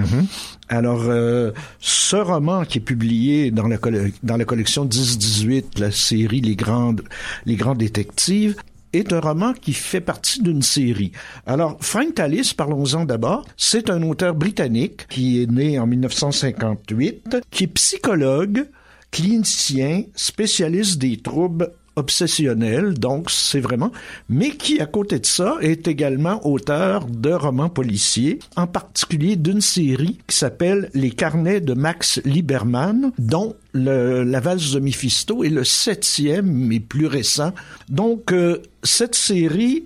[0.69, 3.79] Alors, euh, ce roman qui est publié dans la,
[4.23, 7.05] dans la collection 10-18, la série Les Grandes,
[7.47, 8.57] Les Grands Détectives,
[8.93, 11.13] est un roman qui fait partie d'une série.
[11.47, 17.65] Alors, Frank Tallis, parlons-en d'abord, c'est un auteur britannique qui est né en 1958, qui
[17.65, 18.69] est psychologue,
[19.11, 23.93] clinicien, spécialiste des troubles obsessionnels, donc c'est vraiment,
[24.29, 29.61] mais qui, à côté de ça, est également auteur de romans policiers, en particulier d'une
[29.61, 35.65] série qui s'appelle Les carnets de Max Lieberman, dont La valse de Mephisto est le
[35.65, 37.53] septième, mais plus récent.
[37.89, 39.85] Donc, euh, cette série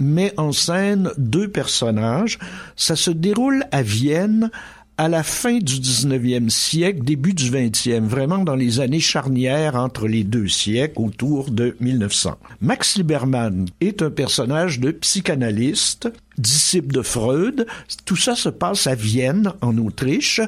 [0.00, 2.38] met en scène deux personnages.
[2.76, 4.50] Ça se déroule à Vienne
[4.98, 10.08] à la fin du 19e siècle, début du 20e, vraiment dans les années charnières entre
[10.08, 12.36] les deux siècles, autour de 1900.
[12.60, 17.66] Max Lieberman est un personnage de psychanalyste, disciple de Freud.
[18.04, 20.40] Tout ça se passe à Vienne, en Autriche,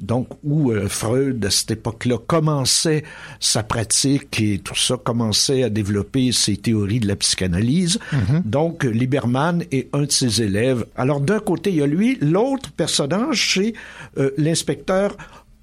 [0.00, 3.04] donc où euh, Freud, à cette époque-là, commençait
[3.40, 7.98] sa pratique et tout ça commençait à développer ses théories de la psychanalyse.
[8.44, 10.84] Donc, Lieberman est un de ses élèves.
[10.96, 12.18] Alors, d'un côté, il y a lui.
[12.20, 13.72] L'autre personnage, c'est
[14.18, 15.16] euh, l'inspecteur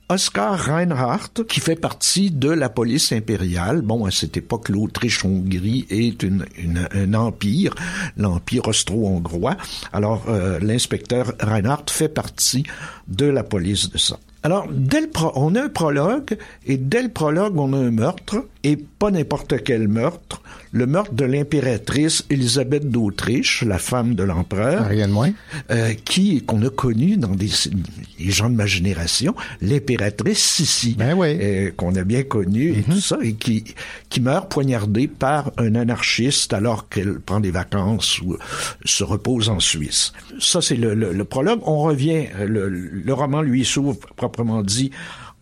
[0.08, 3.82] Oscar Reinhardt, qui fait partie de la police impériale.
[3.82, 7.74] Bon, à cette époque, l'Autriche-Hongrie est une, une- un empire,
[8.16, 9.58] l'empire austro-hongrois.
[9.94, 12.64] Alors, euh, l'inspecteur Reinhardt fait partie
[13.08, 14.20] de la police de ça.
[14.44, 16.38] Alors, dès le pro- on a un prologue,
[16.68, 20.40] et dès le prologue, on a un meurtre, et pas n'importe quel meurtre,
[20.76, 24.88] le meurtre de l'impératrice Élisabeth d'Autriche, la femme de l'empereur.
[24.90, 25.32] Rien de moins.
[25.72, 27.50] Euh, qui, qu'on a connu dans des,
[28.20, 33.18] les gens de ma génération, l'impératrice Sissi, euh, qu'on a bien connue et tout ça,
[33.24, 33.64] et qui,
[34.10, 38.36] qui meurt poignardée par un anarchiste alors qu'elle prend des vacances ou
[38.84, 40.12] se repose en Suisse.
[40.40, 41.62] Ça, c'est le, le- le prologue.
[41.64, 44.92] On revient, euh, le, le roman, lui, s'ouvre proprement dit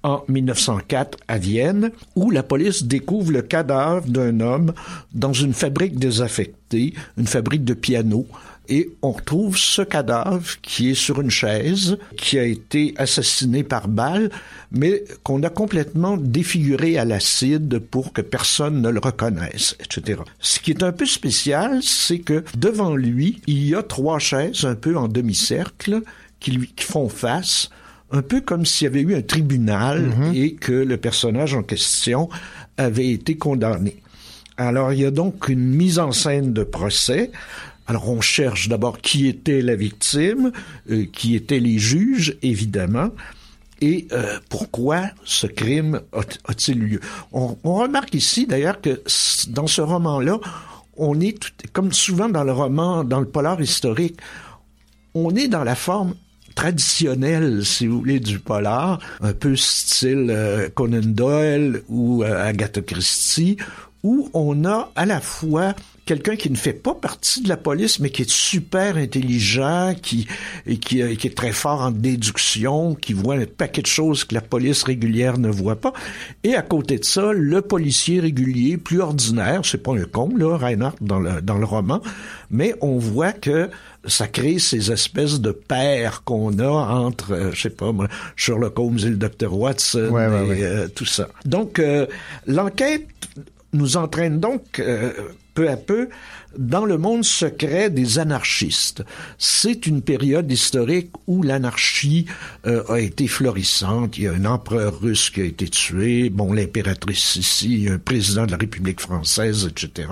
[0.04, 4.74] en 1904 à Vienne, où la police découvre le cadavre d'un homme
[5.14, 8.28] dans une fabrique désaffectée, une fabrique de pianos
[8.70, 13.88] et on retrouve ce cadavre qui est sur une chaise, qui a été assassiné par
[13.88, 14.30] balle,
[14.72, 20.22] mais qu'on a complètement défiguré à l'acide pour que personne ne le reconnaisse, etc.
[20.40, 24.64] Ce qui est un peu spécial, c'est que devant lui, il y a trois chaises
[24.64, 26.02] un peu en demi-cercle
[26.40, 27.70] qui lui qui font face,
[28.14, 32.30] un peu comme s'il y avait eu un tribunal et que le personnage en question
[32.78, 34.02] avait été condamné.
[34.56, 37.32] Alors il y a donc une mise en scène de procès.
[37.88, 40.52] Alors on cherche d'abord qui était la victime,
[40.90, 43.10] euh, qui étaient les juges, évidemment,
[43.82, 47.00] et euh, pourquoi ce crime a-t-il eu lieu?
[47.34, 49.02] On, on remarque ici d'ailleurs que
[49.50, 50.40] dans ce roman-là,
[50.96, 54.18] on est tout- comme souvent dans le roman, dans le polar historique,
[55.16, 56.14] on est dans la forme
[56.56, 62.82] traditionnelle, si vous voulez, du polar, un peu style euh, Conan Doyle ou euh, Agatha
[62.82, 63.58] Christie,
[64.04, 65.74] où on a à la fois
[66.06, 70.28] quelqu'un qui ne fait pas partie de la police, mais qui est super intelligent, qui,
[70.66, 74.26] et qui, euh, qui est très fort en déduction, qui voit un paquet de choses
[74.26, 75.94] que la police régulière ne voit pas.
[76.44, 80.58] Et à côté de ça, le policier régulier, plus ordinaire, c'est pas un con, là,
[80.58, 82.02] Reinhardt, dans le, dans le roman,
[82.52, 83.70] mais on voit que
[84.06, 88.78] ça crée ces espèces de paires qu'on a entre, euh, je sais pas, moi, Sherlock
[88.78, 89.54] Holmes et le Dr.
[89.58, 90.64] Watson Ouais, ouais, et ouais.
[90.64, 91.30] euh, tout ça.
[91.46, 92.06] Donc, euh,
[92.46, 93.08] l'enquête
[93.72, 95.12] nous entraîne donc euh,
[95.54, 96.10] peu à peu
[96.58, 99.04] dans le monde secret des anarchistes.
[99.38, 102.26] C'est une période historique où l'anarchie
[102.66, 104.18] euh, a été florissante.
[104.18, 108.46] Il y a un empereur russe qui a été tué, bon, l'impératrice ici, un président
[108.46, 110.10] de la République française, etc.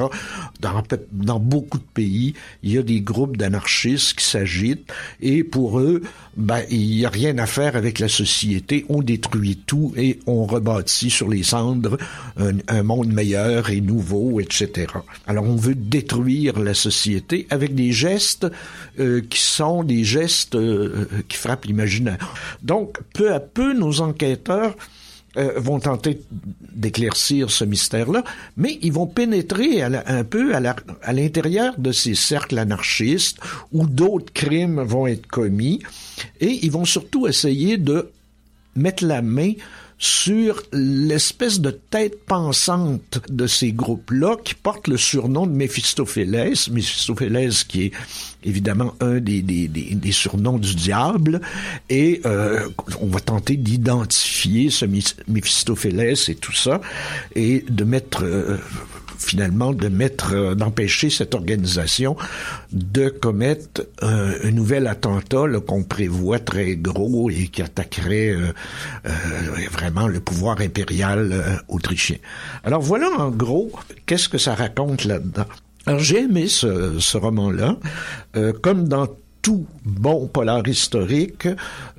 [0.60, 2.34] Dans, dans beaucoup de pays,
[2.64, 6.02] il y a des groupes d'anarchistes qui s'agitent et pour eux,
[6.38, 8.86] ben, il n'y a rien à faire avec la société.
[8.90, 11.98] On détruit tout et on rebâtit sur les cendres
[12.38, 14.88] un, un monde meilleur et nouveau, etc.
[15.28, 18.48] Alors on veut détruire la société avec des gestes
[19.00, 22.18] euh, qui sont des gestes euh, qui frappent l'imaginaire.
[22.62, 24.76] Donc peu à peu, nos enquêteurs
[25.38, 26.20] euh, vont tenter
[26.74, 28.24] d'éclaircir ce mystère-là,
[28.58, 33.40] mais ils vont pénétrer un peu à l'intérieur de ces cercles anarchistes
[33.72, 35.82] où d'autres crimes vont être commis,
[36.42, 38.10] et ils vont surtout essayer de
[38.76, 39.54] mettre la main
[40.04, 47.64] sur l'espèce de tête pensante de ces groupes-là qui portent le surnom de Méphistophélès, Méphistophélès
[47.66, 47.92] qui est
[48.44, 51.40] évidemment un des, des, des, des surnoms du diable,
[51.92, 52.68] et euh,
[53.00, 56.82] on va tenter d'identifier ce Mé- Méphistophélès et tout ça,
[57.36, 58.24] et de mettre...
[58.24, 58.58] euh,
[59.22, 62.18] finalement de mettre, euh, d'empêcher cette organisation
[62.72, 68.54] de commettre un, un nouvel attentat qu'on prévoit très gros et qui attaquerait euh,
[69.06, 69.12] euh,
[69.72, 72.18] vraiment le pouvoir impérial euh, autrichien.
[72.64, 73.72] Alors voilà en gros
[74.06, 75.46] qu'est-ce que ça raconte là-dedans?
[75.86, 77.78] Alors j'ai aimé ce, ce roman-là,
[78.38, 79.08] Euh, comme dans
[79.42, 81.48] tout bon polar historique,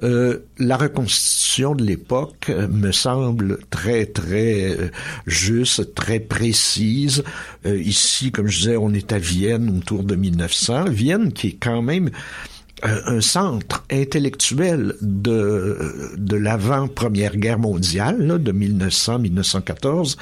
[0.02, 4.90] euh, la reconstitution de l'époque euh, me semble très très euh,
[5.26, 7.24] juste, très précise.
[7.66, 10.84] Euh, ici, comme je disais, on est à Vienne autour de 1900.
[10.90, 12.10] Vienne qui est quand même
[12.82, 20.16] un centre intellectuel de, de l'avant Première Guerre mondiale, là, de 1900-1914.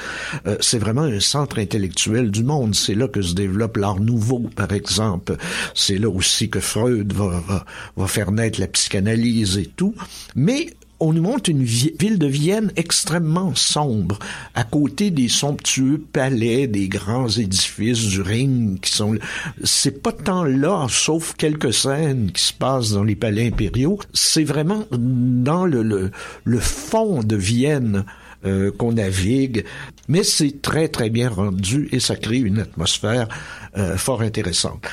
[0.46, 2.74] Euh, c'est vraiment un centre intellectuel du monde.
[2.74, 5.36] C'est là que se développe l'art nouveau, par exemple.
[5.74, 7.64] C'est là aussi que Freud va, va,
[7.96, 9.94] va faire naître la psychanalyse et tout.
[10.34, 10.68] Mais
[11.00, 14.18] on nous montre une vi- ville de Vienne extrêmement sombre,
[14.54, 19.16] à côté des somptueux palais, des grands édifices du Ring qui sont...
[19.64, 23.98] C'est pas tant là, sauf quelques scènes qui se passent dans les palais impériaux.
[24.12, 26.10] C'est vraiment dans le, le,
[26.44, 28.04] le fond de Vienne
[28.46, 29.64] euh, qu'on navigue,
[30.08, 33.28] mais c'est très très bien rendu et ça crée une atmosphère
[33.76, 34.84] euh, fort intéressante.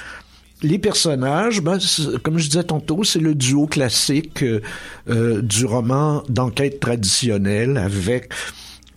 [0.63, 1.77] Les personnages, ben,
[2.23, 4.61] comme je disais tantôt, c'est le duo classique euh,
[5.07, 8.29] euh, du roman d'enquête traditionnel avec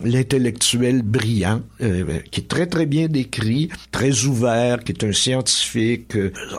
[0.03, 6.17] l'intellectuel brillant, euh, qui est très très bien décrit, très ouvert, qui est un scientifique.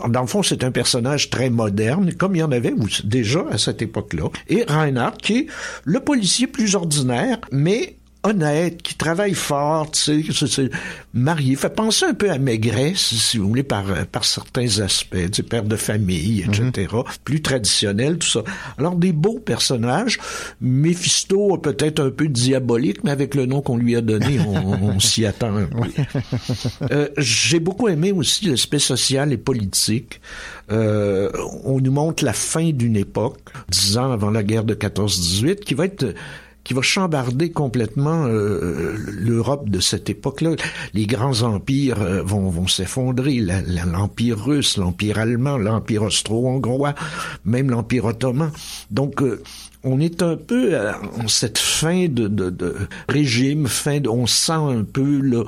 [0.09, 3.59] dans le fond, c'est un personnage très moderne, comme il y en avait déjà à
[3.59, 4.29] cette époque-là.
[4.49, 5.47] Et Reinhardt, qui est
[5.85, 10.71] le policier plus ordinaire, mais honnête, qui travaille fort, tu sais,
[11.13, 15.35] marié, fait penser un peu à Maigret, si, vous voulez, par, par certains aspects, tu
[15.35, 16.89] sais, père de famille, etc.,
[17.25, 18.43] plus traditionnel, tout ça.
[18.79, 20.19] Alors, des beaux personnages.
[20.61, 25.01] Méphisto, peut-être un peu diabolique, mais avec le nom qu'on lui a donné, on, on
[25.01, 25.89] s'y attend un peu.
[26.91, 30.21] Euh, J'ai beaucoup aimé aussi l'aspect social et politique.
[30.71, 31.31] Euh,
[31.65, 35.75] on nous montre la fin d'une époque, dix ans avant la guerre de 14-18, qui
[35.75, 36.15] va être
[36.65, 40.57] qui va chambarder complètement euh, l'Europe de cette époque-là.
[40.95, 46.95] Les grands empires euh, vont, vont s'effondrer, l'empire russe, l'empire allemand, l'empire austro-hongrois,
[47.45, 48.51] même l'empire ottoman.
[48.91, 49.43] Donc euh,
[49.85, 50.77] on est un peu
[51.19, 52.77] en cette fin de, de, de
[53.09, 55.45] régime, fin de, on sent un peu là,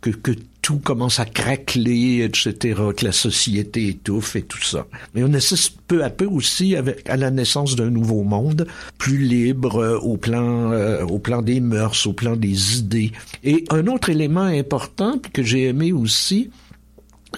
[0.00, 0.32] que, que
[0.64, 4.86] tout commence à craqueler, etc., que la société étouffe et tout ça.
[5.14, 9.18] Mais on assiste peu à peu aussi avec, à la naissance d'un nouveau monde, plus
[9.18, 13.12] libre euh, au plan, euh, au plan des mœurs, au plan des idées.
[13.42, 16.48] Et un autre élément important que j'ai aimé aussi,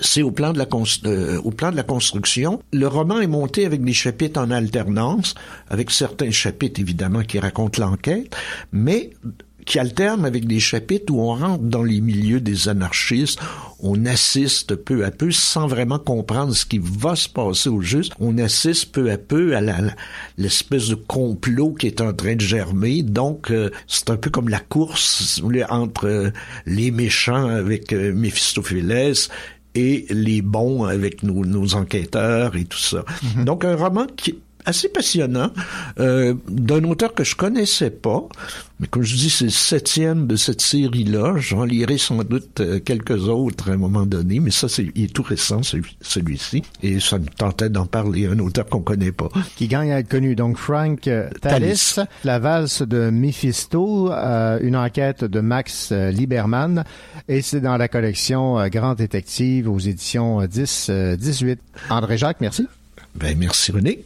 [0.01, 0.69] c'est au plan de la
[1.07, 2.63] euh, au plan de la construction.
[2.73, 5.35] Le roman est monté avec des chapitres en alternance,
[5.69, 8.37] avec certains chapitres évidemment qui racontent l'enquête,
[8.71, 9.11] mais
[9.67, 13.41] qui alterne avec des chapitres où on rentre dans les milieux des anarchistes,
[13.81, 18.13] on assiste peu à peu, sans vraiment comprendre ce qui va se passer au juste,
[18.21, 19.61] on assiste peu à peu à
[20.39, 23.03] l'espèce de complot qui est en train de germer.
[23.03, 26.31] Donc, euh, c'est un peu comme la course entre euh,
[26.65, 29.15] les méchants avec euh, Mephistopheles
[29.75, 33.05] et les bons avec nos, nos enquêteurs et tout ça.
[33.05, 33.45] Mm-hmm.
[33.45, 35.51] Donc, un roman qui assez passionnant
[35.99, 38.29] euh, d'un auteur que je connaissais pas,
[38.81, 41.37] mais comme je dis, c'est le septième de cette série-là.
[41.39, 45.05] J'en lirai sans doute euh, quelques autres à un moment donné, mais ça, c'est, il
[45.05, 49.29] est tout récent, celui-ci, et ça me tentait d'en parler, un auteur qu'on connaît pas.
[49.57, 50.35] Qui gagne à être connu.
[50.35, 51.09] Donc, Frank
[51.41, 51.95] Tallis,
[52.25, 56.85] La valse de Mephisto, euh, une enquête de Max Lieberman,
[57.29, 61.59] et c'est dans la collection Grand Détective aux éditions 10-18.
[61.89, 62.67] André Jacques, merci.
[63.15, 64.03] Ben, merci René.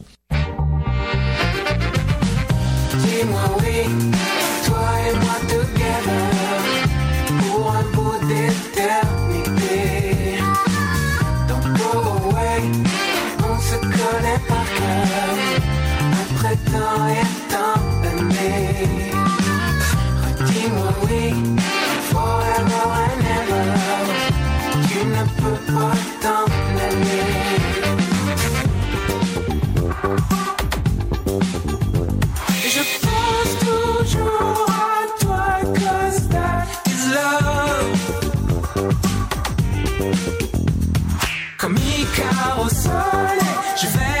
[42.59, 43.39] Au soleil,
[43.81, 44.20] je vais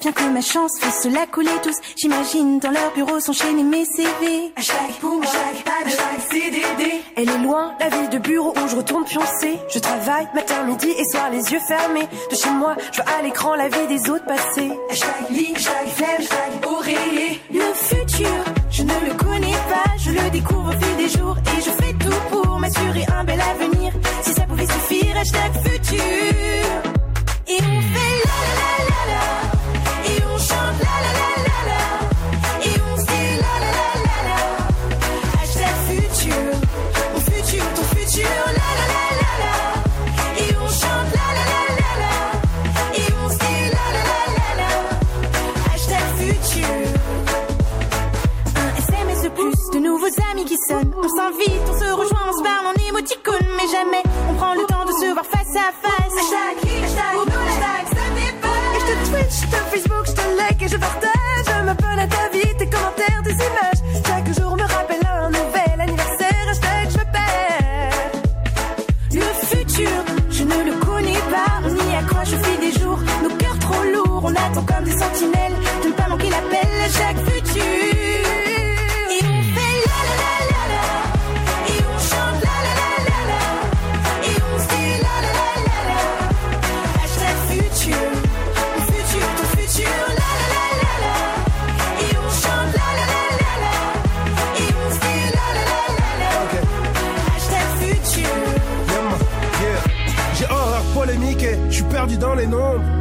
[0.00, 1.76] Bien que ma chance fait se la coller tous.
[1.96, 4.52] J'imagine dans leur bureau s'enchaîner mes CV.
[4.56, 7.02] Hashtag pour moi, hashtag CDD.
[7.16, 9.58] Elle est loin, la ville de bureau où je retourne pioncer.
[9.68, 12.08] Je travaille matin, midi et soir les yeux fermés.
[12.30, 14.70] De chez moi, je vois à l'écran la vie des autres passer.
[14.90, 17.40] Hashtag lit, hashtag flemme, hashtag oreiller.
[17.52, 19.90] Le futur, je ne le connais pas.
[19.98, 23.40] Je le découvre au fil des jours et je fais tout pour m'assurer un bel
[23.40, 23.92] avenir.
[24.22, 26.19] Si ça pouvait suffire, hashtag futur.
[55.70, 56.12] Voir face.
[56.18, 57.14] Hashtag, hashtag,
[57.46, 60.76] hashtag, ça dépasse Et je te Twitch, je te Facebook, je te like et je
[60.76, 61.10] partage.
[61.46, 63.69] Je m'abonne à ta vie, tes commentaires, tes images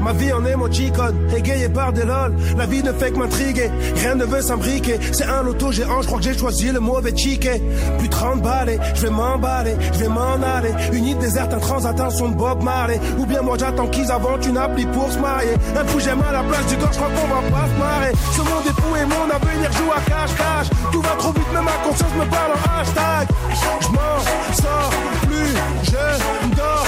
[0.09, 2.33] Ma vie en émoticône, égayé par des lol.
[2.57, 4.99] La vie ne fait que m'intriguer, rien ne veut s'imbriquer.
[5.11, 7.61] C'est un loto géant, je crois que j'ai choisi le mauvais ticket.
[7.99, 10.73] Plus 30 balais, je vais m'emballer, je vais m'en aller.
[10.93, 12.99] Une île déserte, un transat, son Bob Marley.
[13.19, 15.53] Ou bien moi j'attends qu'ils inventent une appli pour se marier.
[15.79, 18.11] Un coup j'aime à la place du corps, je crois qu'on va pas se marrer.
[18.31, 20.69] Ce monde est fou et mon avenir joue à cache-cache.
[20.91, 23.27] Tout va trop vite, mais ma conscience me parle en hashtag.
[23.51, 24.89] Je m'en sors
[25.27, 25.53] plus,
[25.83, 26.85] je dors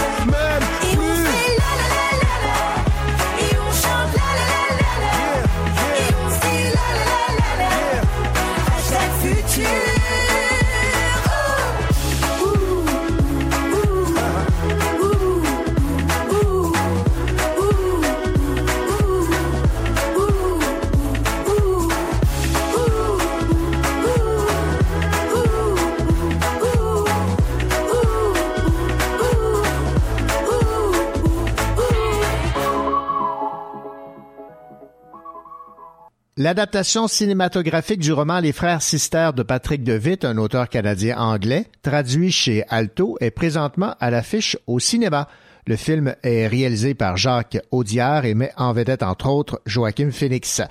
[36.44, 42.64] L'adaptation cinématographique du roman Les Frères Sisters de Patrick DeWitt, un auteur canadien-anglais, traduit chez
[42.68, 45.28] Alto, est présentement à l'affiche au cinéma.
[45.68, 50.64] Le film est réalisé par Jacques Audiard et met en vedette entre autres Joachim Phoenix.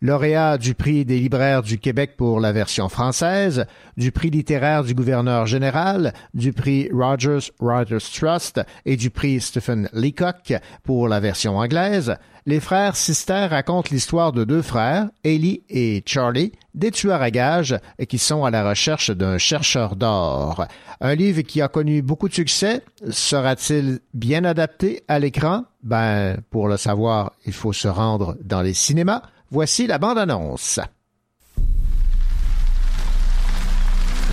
[0.00, 3.66] Lauréat du prix des libraires du Québec pour la version française,
[3.96, 9.88] du prix littéraire du gouverneur général, du prix Rogers Writers Trust et du prix Stephen
[9.92, 10.54] Leacock
[10.84, 12.16] pour la version anglaise,
[12.48, 17.78] les frères Sister racontent l'histoire de deux frères, Ellie et Charlie, des tueurs à gages
[18.08, 20.66] qui sont à la recherche d'un chercheur d'or.
[21.02, 22.82] Un livre qui a connu beaucoup de succès.
[23.10, 25.64] Sera-t-il bien adapté à l'écran?
[25.82, 29.20] Ben, pour le savoir, il faut se rendre dans les cinémas.
[29.50, 30.80] Voici la bande-annonce.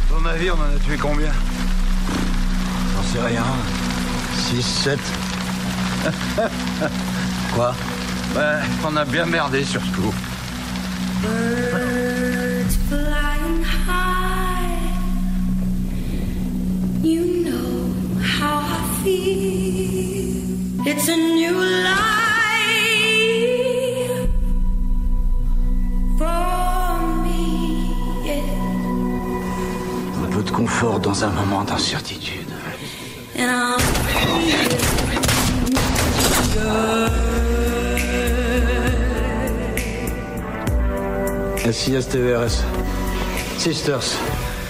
[0.07, 1.33] Ton avis, on en a tué combien?
[2.95, 3.43] J'en sais rien.
[4.35, 4.99] 6, 7.
[7.53, 7.75] Quoi?
[8.33, 10.13] Ouais, on a bien merdé surtout.
[11.21, 14.77] Birds flying high.
[17.01, 20.85] You know how I feel.
[20.85, 21.95] It's a new life
[26.17, 27.43] for me.
[28.25, 28.41] Yeah.
[30.23, 32.51] Un peu de confort dans un moment d'incertitude.
[41.71, 42.63] SIS TVRS.
[43.57, 44.17] Sisters.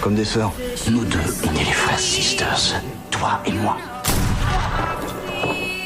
[0.00, 0.52] comme des sœurs.
[0.90, 2.80] Nous deux, on est les frères sisters.
[3.10, 3.76] Toi et moi.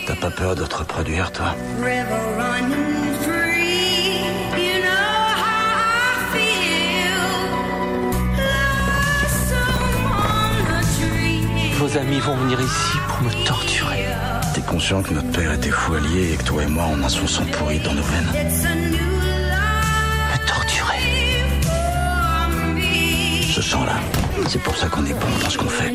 [0.06, 1.54] T'as pas peur de te reproduire, toi?
[11.78, 14.04] Vos amis vont venir ici pour me torturer.
[14.54, 17.08] T'es conscient que notre père était fou allié et que toi et moi, on a
[17.08, 19.19] son sang pourri dans nos veines
[24.48, 25.92] c'est pour ça qu'on est bon dans ce qu'on fait.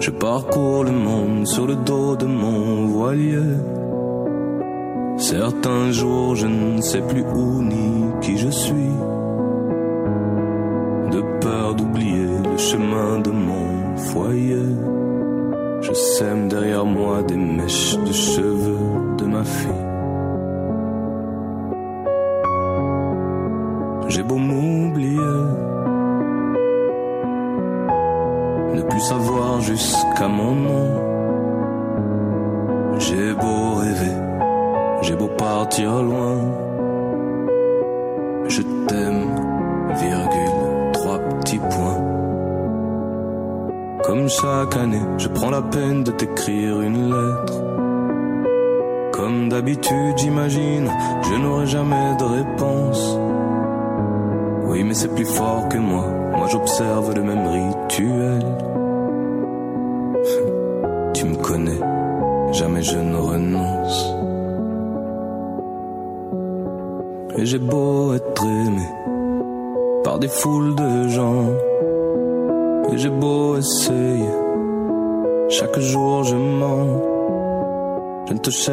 [0.00, 3.56] Je parcours le monde sur le dos de mon voilier.
[5.16, 8.92] Certains jours, je ne sais plus où ni qui je suis.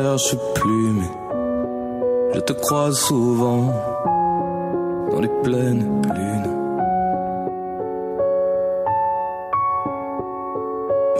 [0.05, 1.11] Cherche plus, mais
[2.35, 3.73] je te croise souvent
[5.11, 6.51] dans les pleines lunes.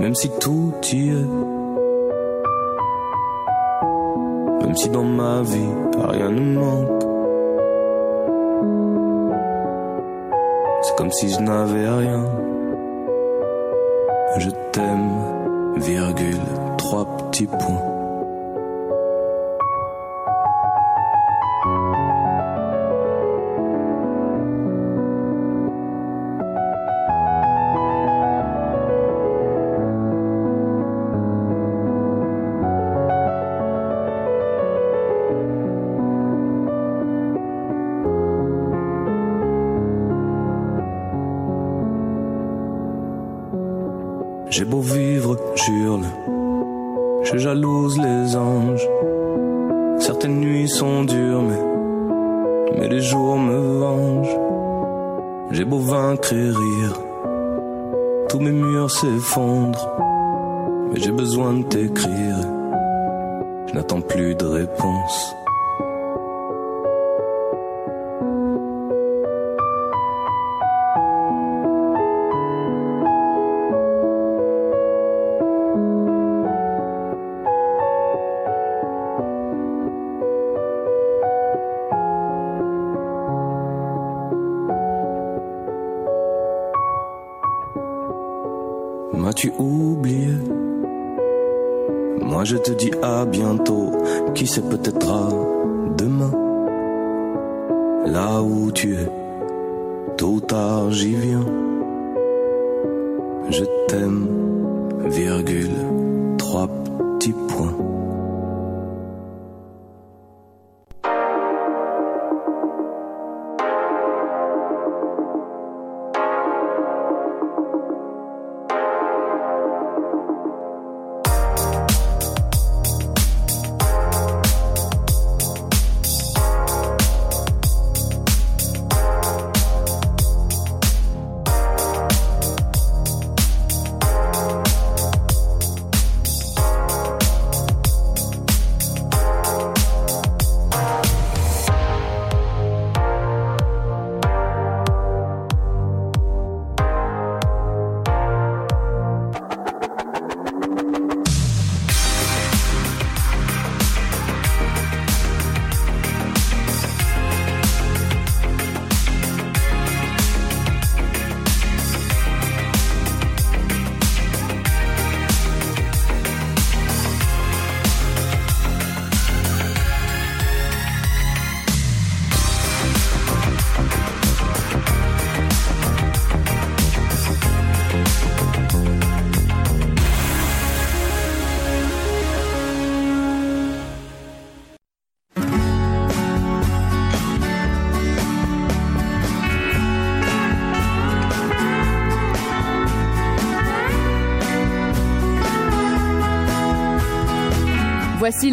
[0.02, 1.30] Même si tout y est,
[4.62, 5.74] même si dans ma vie
[6.12, 7.04] rien ne manque,
[10.84, 12.24] c'est comme si je n'avais rien.
[14.38, 15.10] Je t'aime,
[15.78, 16.46] virgule,
[16.78, 17.95] trois petits points.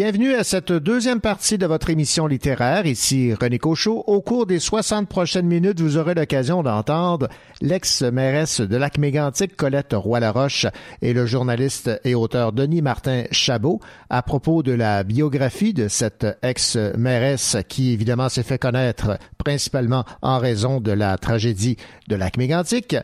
[0.00, 2.86] Bienvenue à cette deuxième partie de votre émission littéraire.
[2.86, 4.02] Ici René Cochot.
[4.06, 7.28] Au cours des 60 prochaines minutes, vous aurez l'occasion d'entendre
[7.60, 10.66] l'ex-mairesse de Lac-Mégantic, Colette Roy-Laroche,
[11.02, 13.78] et le journaliste et auteur Denis Martin Chabot
[14.08, 20.38] à propos de la biographie de cette ex-mairesse qui, évidemment, s'est fait connaître principalement en
[20.38, 21.76] raison de la tragédie
[22.08, 22.96] de Lac-Mégantic.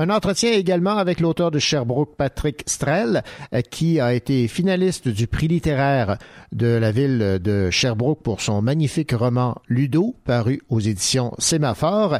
[0.00, 5.26] Un entretien également avec l'auteur de Sherbrooke, Patrick Strel, euh, qui a été finaliste du
[5.26, 6.18] prix littéraire
[6.52, 12.18] de la ville de Sherbrooke pour son magnifique roman Ludo, paru aux éditions Sémaphore.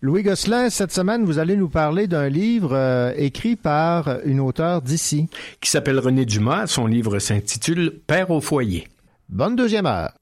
[0.00, 4.82] Louis Gosselin, cette semaine, vous allez nous parler d'un livre euh, écrit par une auteure
[4.82, 5.28] d'ici.
[5.60, 6.66] Qui s'appelle René Dumas.
[6.66, 8.88] Son livre s'intitule Père au foyer.
[9.28, 10.19] Bonne deuxième heure.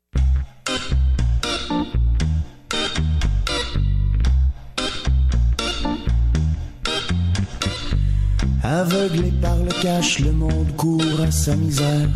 [8.71, 12.11] Aveuglé par le cash, le monde court à sa misère.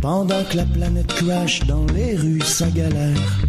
[0.00, 3.44] Pendant que la planète crash dans les rues, sa galère.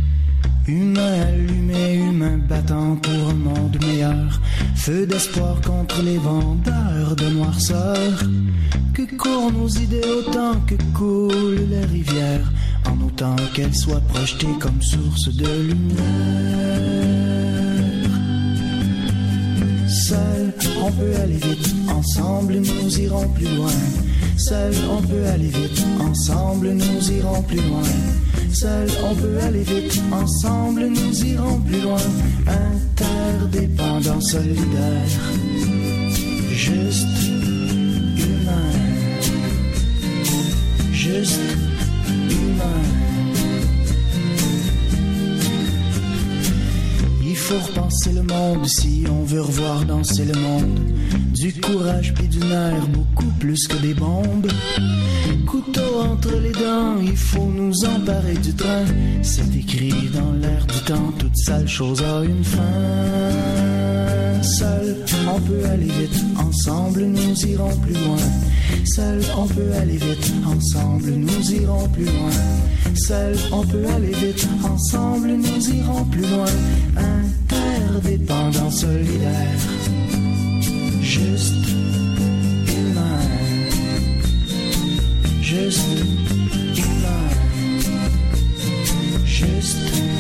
[0.68, 4.42] Humain allumé, humain battant pour un monde meilleur.
[4.76, 8.20] Feu d'espoir contre les vendeurs de noirceur.
[8.94, 12.52] Que courent nos idées autant que coulent les rivières?
[12.92, 17.53] En autant qu'elles soient projetées comme source de lumière.
[20.14, 23.72] Seul, on peut aller vite, ensemble nous irons plus loin.
[24.38, 27.82] Seul, on peut aller vite, ensemble nous irons plus loin.
[28.52, 32.06] Seul, on peut aller vite, ensemble nous irons plus loin.
[32.46, 35.10] Interdépendant, solidaire,
[36.52, 37.08] juste
[38.16, 38.70] humain.
[40.92, 41.40] Juste
[42.30, 43.03] humain.
[47.44, 50.80] Faut repenser le monde si on veut revoir danser le monde.
[51.34, 54.50] Du courage puis du nerf, beaucoup plus que des bombes.
[55.46, 58.86] Couteau entre les dents, il faut nous emparer du train.
[59.22, 63.73] C'est écrit dans l'air du temps, toute sale chose a une fin.
[64.44, 68.18] Seul, on peut aller vite, ensemble nous irons plus loin.
[68.84, 72.32] Seul, on peut aller vite, ensemble nous irons plus loin.
[72.94, 76.46] Seul, on peut aller vite, ensemble nous irons plus loin.
[76.98, 79.60] Interdépendant, solidaire,
[81.02, 81.66] juste
[82.68, 83.20] humain.
[85.42, 85.88] Juste
[86.76, 87.30] humain.
[89.26, 90.13] Juste humain.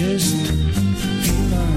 [0.00, 0.34] Juste
[1.26, 1.74] humain.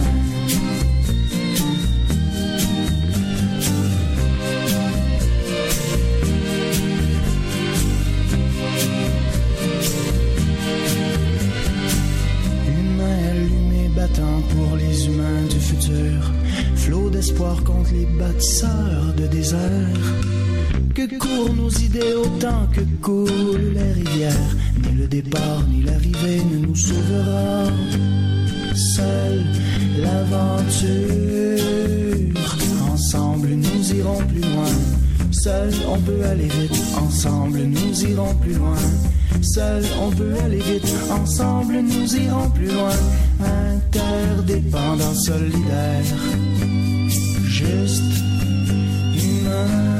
[12.65, 16.31] Humain allumé battant pour les humains du futur.
[16.75, 19.99] Flot d'espoir contre les bâtisseurs de désert.
[20.95, 24.55] Que courent nos idées autant que coulent les rivières.
[24.83, 27.65] Ni le départ ni l'arrivée ne nous sauvera.
[28.75, 29.43] Seule
[29.97, 30.85] l'aventure.
[32.91, 34.69] Ensemble nous irons plus loin.
[35.31, 36.79] Seul on peut aller vite.
[37.01, 38.77] Ensemble nous irons plus loin.
[39.41, 40.93] Seul on peut aller vite.
[41.11, 42.95] Ensemble nous irons plus loin.
[43.41, 46.05] Interdépendant, solidaire.
[47.47, 48.03] Juste
[49.15, 49.92] humain.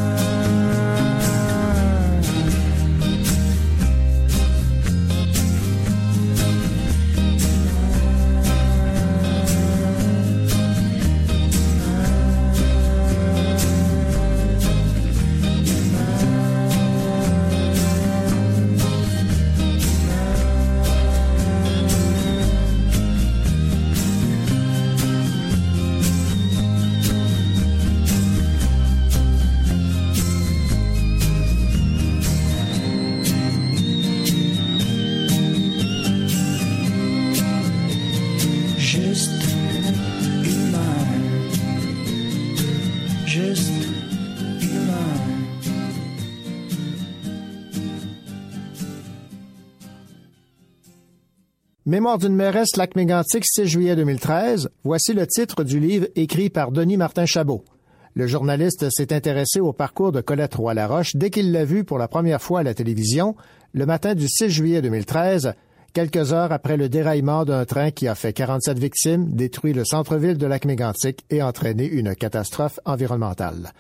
[51.94, 54.72] Mémoire d'une mairesse Lac-Mégantic, 6 juillet 2013.
[54.84, 57.64] Voici le titre du livre écrit par Denis Martin Chabot.
[58.16, 62.08] Le journaliste s'est intéressé au parcours de Colette Roy-Laroche dès qu'il l'a vue pour la
[62.08, 63.36] première fois à la télévision,
[63.74, 65.54] le matin du 6 juillet 2013,
[65.94, 70.40] quelques heures après le déraillement d'un train qui a fait 47 victimes, détruit le centre-ville
[70.40, 73.72] de Lac-Mégantic et entraîné une catastrophe environnementale.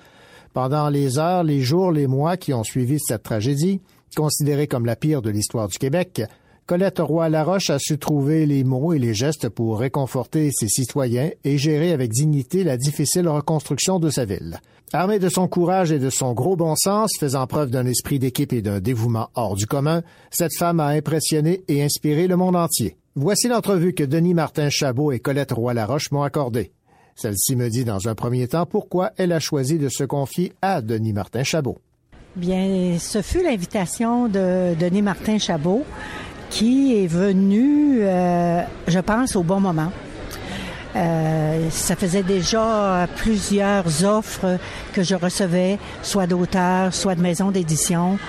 [0.54, 3.82] Pendant les heures, les jours, les mois qui ont suivi cette tragédie,
[4.16, 6.22] considérée comme la pire de l'histoire du Québec,
[6.66, 11.58] Colette Roy-Laroche a su trouver les mots et les gestes pour réconforter ses citoyens et
[11.58, 14.62] gérer avec dignité la difficile reconstruction de sa ville.
[14.94, 18.54] Armée de son courage et de son gros bon sens, faisant preuve d'un esprit d'équipe
[18.54, 22.96] et d'un dévouement hors du commun, cette femme a impressionné et inspiré le monde entier.
[23.16, 26.72] Voici l'entrevue que Denis Martin Chabot et Colette Roy-Laroche m'ont accordée.
[27.16, 30.82] Celle-ci me dit dans un premier temps pourquoi elle a choisi de se confier à
[30.82, 31.78] Denis Martin Chabot.
[32.38, 35.84] Bien, ce fut l'invitation de Denis Martin Chabot
[36.54, 39.92] qui est venu, euh, je pense, au bon moment.
[40.96, 44.60] Euh, ça faisait déjà plusieurs offres
[44.94, 48.20] que je recevais, soit d'auteurs, soit de maisons d'édition,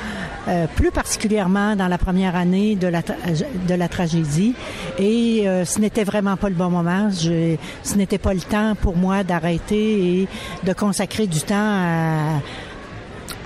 [0.49, 4.55] euh, plus particulièrement dans la première année de la, de la tragédie.
[4.99, 7.11] Et euh, ce n'était vraiment pas le bon moment.
[7.11, 10.29] Je, ce n'était pas le temps pour moi d'arrêter et
[10.65, 12.41] de consacrer du temps à,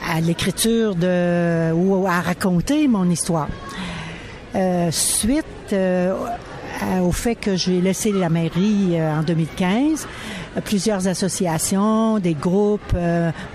[0.08, 0.94] à l'écriture
[1.74, 3.48] ou à raconter mon histoire.
[4.58, 5.72] Euh, suite
[6.82, 10.06] euh, au fait que j'ai laissé la mairie euh, en 2015,
[10.56, 12.94] euh, plusieurs associations, des groupes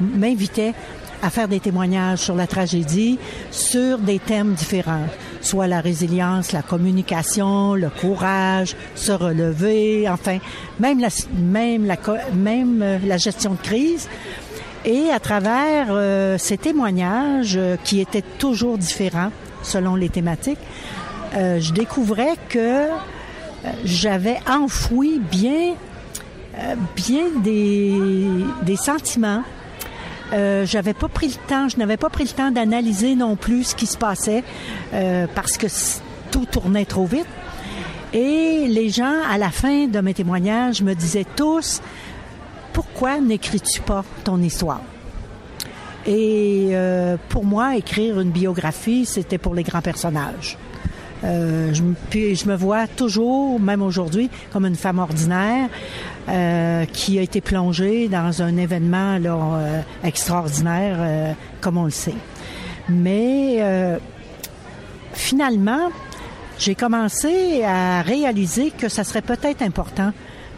[0.01, 0.73] m'invitaient
[1.21, 3.17] à faire des témoignages sur la tragédie
[3.49, 5.07] sur des thèmes différents,
[5.39, 10.39] soit la résilience, la communication, le courage, se relever, enfin,
[10.81, 11.07] même la,
[12.33, 14.09] même la, gestion de crise.
[14.83, 15.97] Et à travers
[16.37, 19.31] ces témoignages qui étaient toujours différents
[19.61, 20.59] selon les thématiques,
[21.35, 22.89] euh, je découvrais que euh,
[23.83, 25.73] j'avais enfoui bien,
[26.57, 29.43] euh, bien des, sentiments.
[30.65, 33.75] J'avais pas pris le temps, je n'avais pas pris le temps d'analyser non plus ce
[33.75, 34.43] qui se passait
[35.35, 35.67] parce que
[36.31, 37.27] tout tournait trop vite.
[38.13, 41.81] Et les gens, à la fin de mes témoignages, me disaient tous
[42.73, 44.81] pourquoi n'écris-tu pas ton histoire?
[46.07, 46.73] Et
[47.29, 50.57] pour moi, écrire une biographie, c'était pour les grands personnages.
[51.23, 55.69] Euh, je, puis je me vois toujours, même aujourd'hui, comme une femme ordinaire
[56.29, 61.91] euh, qui a été plongée dans un événement là, euh, extraordinaire, euh, comme on le
[61.91, 62.15] sait.
[62.89, 63.97] Mais euh,
[65.13, 65.89] finalement,
[66.59, 70.11] j'ai commencé à réaliser que ça serait peut-être important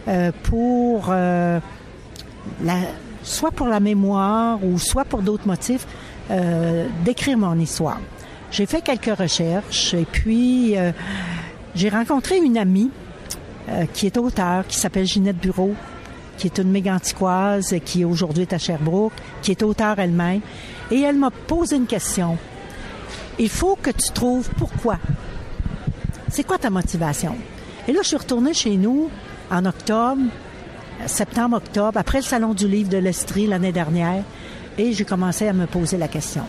[0.07, 2.76] euh, pour la,
[3.24, 5.88] soit pour la mémoire ou soit pour d'autres motifs,
[7.03, 7.99] d'écrire mon histoire.
[8.52, 10.91] J'ai fait quelques recherches et puis euh,
[11.76, 12.89] j'ai rencontré une amie
[13.70, 15.74] euh, qui est auteure, qui s'appelle Ginette Bureau,
[16.38, 20.41] qui est une méganticoise et qui aujourd'hui est à Sherbrooke, qui est auteure elle-même.
[20.91, 22.38] Et elle m'a posé une question.
[23.39, 24.98] Il faut que tu trouves pourquoi.
[26.30, 27.36] C'est quoi ta motivation?
[27.88, 29.10] Et là, je suis retournée chez nous
[29.52, 30.22] en octobre,
[31.06, 34.24] septembre-octobre, après le Salon du livre de l'Estrie l'année dernière,
[34.78, 36.43] et j'ai commencé à me poser la question.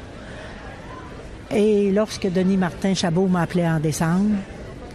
[1.51, 4.37] Et lorsque Denis Martin Chabot m'a appelé en décembre,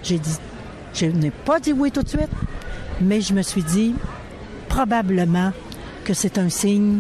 [0.03, 0.37] j'ai dit,
[0.93, 2.29] je n'ai pas dit oui tout de suite,
[2.99, 3.95] mais je me suis dit,
[4.67, 5.51] probablement
[6.03, 6.99] que c'est un signe,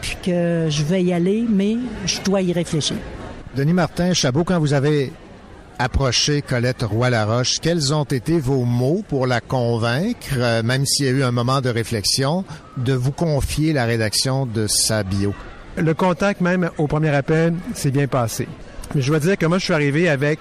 [0.00, 1.76] puis que je vais y aller, mais
[2.06, 2.96] je dois y réfléchir.
[3.56, 5.12] Denis Martin Chabot, quand vous avez
[5.78, 11.08] approché Colette Roy-Laroche, quels ont été vos mots pour la convaincre, euh, même s'il y
[11.08, 12.44] a eu un moment de réflexion,
[12.76, 15.34] de vous confier la rédaction de sa bio?
[15.76, 18.46] Le contact, même au premier appel, s'est bien passé.
[18.94, 20.38] Je dois dire que moi, je suis arrivé avec.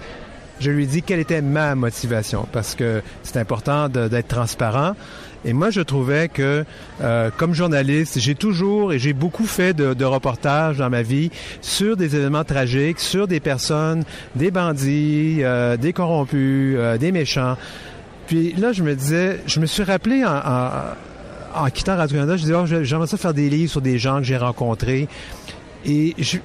[0.60, 4.96] Je lui ai dit quelle était ma motivation, parce que c'est important d'être transparent.
[5.44, 6.66] Et moi, je trouvais que,
[7.02, 11.32] euh, comme journaliste, j'ai toujours et j'ai beaucoup fait de, de reportages dans ma vie
[11.62, 14.04] sur des événements tragiques, sur des personnes,
[14.36, 17.58] des bandits, euh, des corrompus, euh, des méchants.
[18.28, 22.42] Puis là, je me disais, je me suis rappelé en, en, en quittant Radio-Canada, je
[22.44, 25.08] disais, oh, j'aimerais ça faire des livres sur des gens que j'ai rencontrés.
[25.88, 26.38] Et je,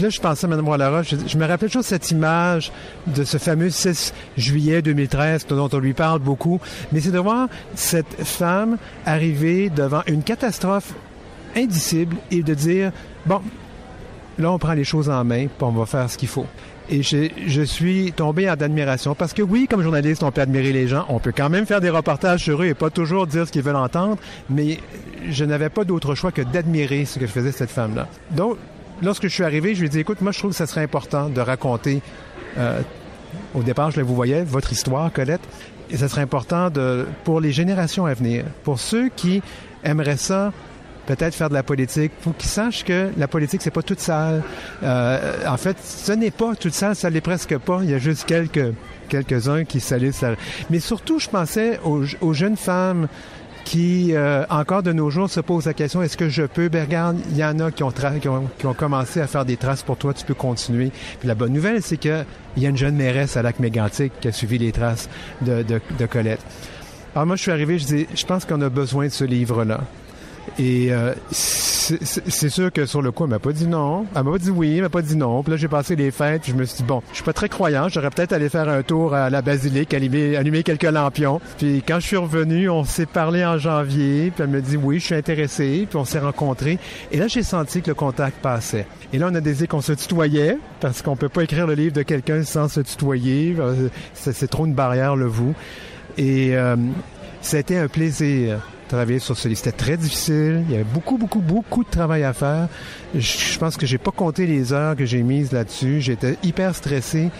[0.00, 2.72] là, je pensais je, me rappelais toujours cette image
[3.06, 6.60] de ce fameux 6 juillet 2013 dont on lui parle beaucoup.
[6.92, 10.94] Mais c'est de voir cette femme arriver devant une catastrophe
[11.56, 12.92] indicible et de dire,
[13.24, 13.40] bon,
[14.38, 16.46] là, on prend les choses en main, puis on va faire ce qu'il faut.
[16.88, 20.72] Et je, je suis tombé en admiration parce que oui, comme journaliste, on peut admirer
[20.72, 23.46] les gens, on peut quand même faire des reportages sur eux et pas toujours dire
[23.46, 24.18] ce qu'ils veulent entendre,
[24.48, 24.78] mais
[25.28, 28.06] je n'avais pas d'autre choix que d'admirer ce que faisait cette femme-là.
[28.30, 28.56] Donc,
[29.02, 30.82] lorsque je suis arrivé, je lui ai dit, écoute, moi, je trouve que ça serait
[30.82, 32.02] important de raconter,
[32.58, 32.80] euh,
[33.54, 35.40] au départ, je la vous voyais, votre histoire, Colette,
[35.90, 39.42] et ça serait important de, pour les générations à venir, pour ceux qui
[39.84, 40.52] aimeraient ça
[41.06, 42.10] peut-être faire de la politique.
[42.20, 44.42] Faut qu'ils sachent que la politique c'est pas toute sale.
[44.82, 47.78] Euh, en fait, ce n'est pas toute sale, ça l'est presque pas.
[47.84, 48.72] Il y a juste quelques
[49.08, 50.22] quelques-uns qui salissent.
[50.22, 50.34] la-
[50.68, 53.06] Mais surtout, je pensais aux, aux jeunes femmes
[53.66, 56.68] qui, euh, encore de nos jours, se posent la question est-ce que je peux?
[56.68, 59.44] Ben regarde, il y en a qui ont, qui, ont, qui ont commencé à faire
[59.44, 60.92] des traces pour toi, tu peux continuer.
[61.18, 62.24] Puis la bonne nouvelle, c'est que
[62.56, 65.10] il y a une jeune mairesse à Lac Mégantic qui a suivi les traces
[65.42, 66.40] de, de, de Colette.
[67.14, 69.80] Alors moi, je suis arrivé, je dis, je pense qu'on a besoin de ce livre-là.
[70.58, 74.06] Et euh, c'est sûr que sur le coup, elle m'a pas dit non.
[74.14, 75.42] Elle m'a pas dit oui, elle m'a pas dit non.
[75.42, 77.32] Puis là, j'ai passé les fêtes, puis je me suis dit, bon, je suis pas
[77.32, 81.40] très croyant, j'aurais peut-être allé faire un tour à la basilique, allumer, allumer quelques lampions.
[81.58, 84.98] Puis quand je suis revenu, on s'est parlé en janvier, puis elle me dit oui,
[84.98, 86.78] je suis intéressé, puis on s'est rencontrés.
[87.12, 88.86] Et là, j'ai senti que le contact passait.
[89.12, 91.94] Et là, on a décidé qu'on se tutoyait, parce qu'on peut pas écrire le livre
[91.94, 93.54] de quelqu'un sans se tutoyer.
[93.58, 95.54] Euh, C'est trop une barrière, le vous.
[96.18, 96.76] Et euh,
[97.52, 99.58] été un plaisir travailler sur ce livre.
[99.58, 100.64] C'était très difficile.
[100.68, 102.68] Il y avait beaucoup, beaucoup, beaucoup de travail à faire.
[103.14, 106.00] Je, pense que j'ai pas compté les heures que j'ai mises là-dessus.
[106.00, 107.30] J'étais hyper stressé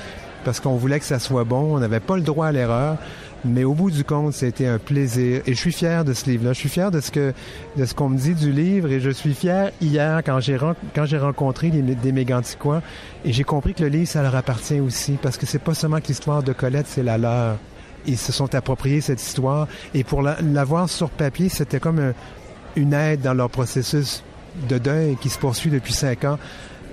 [0.44, 1.76] parce qu'on voulait que ça soit bon.
[1.76, 2.98] On n'avait pas le droit à l'erreur.
[3.44, 5.42] Mais au bout du compte, c'était un plaisir.
[5.46, 6.52] Et je suis fier de ce livre-là.
[6.52, 7.32] Je suis fier de ce que
[7.76, 8.90] de ce qu'on me dit du livre.
[8.90, 10.58] Et je suis fier hier quand j'ai
[10.94, 12.82] quand j'ai rencontré des Méganticois
[13.24, 16.00] et j'ai compris que le livre ça leur appartient aussi parce que c'est pas seulement
[16.00, 17.56] que l'histoire de Colette, c'est la leur
[18.06, 19.66] ils se sont appropriés cette histoire.
[19.94, 22.14] Et pour la- l'avoir sur papier, c'était comme un-
[22.76, 24.22] une aide dans leur processus
[24.68, 26.38] de deuil qui se poursuit depuis cinq ans.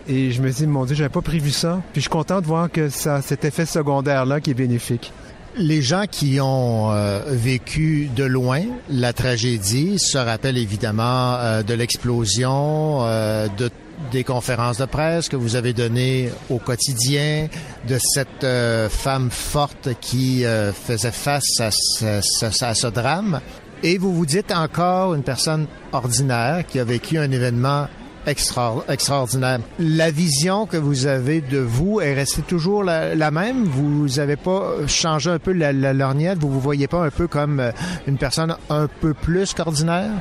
[0.08, 1.82] Et je me dis, mon Dieu, j'avais pas prévu ça.
[1.94, 5.14] Puis je suis content de voir que ça, cet effet secondaire-là qui est bénéfique.
[5.56, 11.74] Les gens qui ont euh, vécu de loin la tragédie se rappellent évidemment euh, de
[11.76, 13.70] l'explosion, euh, de
[14.12, 17.48] des conférences de presse que vous avez données au quotidien,
[17.88, 23.40] de cette euh, femme forte qui euh, faisait face à ce, ce- à ce drame.
[23.84, 27.88] Et vous vous dites encore une personne ordinaire qui a vécu un événement
[28.26, 29.60] extra- extraordinaire.
[29.80, 33.66] La vision que vous avez de vous est restée toujours la, même?
[33.66, 36.40] Vous n'avez pas changé un peu la, la lorgnette?
[36.40, 37.72] Vous vous voyez pas un peu comme euh,
[38.08, 40.12] une personne un peu plus qu'ordinaire?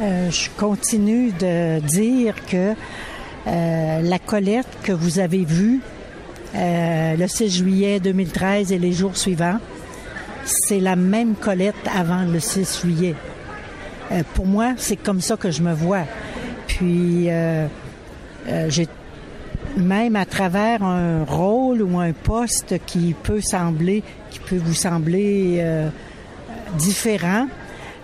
[0.00, 2.74] Euh, je continue de dire que
[3.46, 5.80] la Colette que vous avez vue
[6.54, 9.58] euh, le 6 juillet 2013 et les jours suivants,
[10.44, 13.14] c'est la même Colette avant le 6 juillet.
[14.10, 16.04] Euh, pour moi, c'est comme ça que je me vois.
[16.66, 17.66] Puis, euh,
[18.48, 18.70] euh,
[19.78, 25.56] même à travers un rôle ou un poste qui peut sembler, qui peut vous sembler
[25.60, 25.88] euh,
[26.76, 27.46] différent,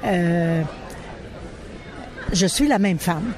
[0.06, 0.62] euh,
[2.32, 3.34] je suis la même femme.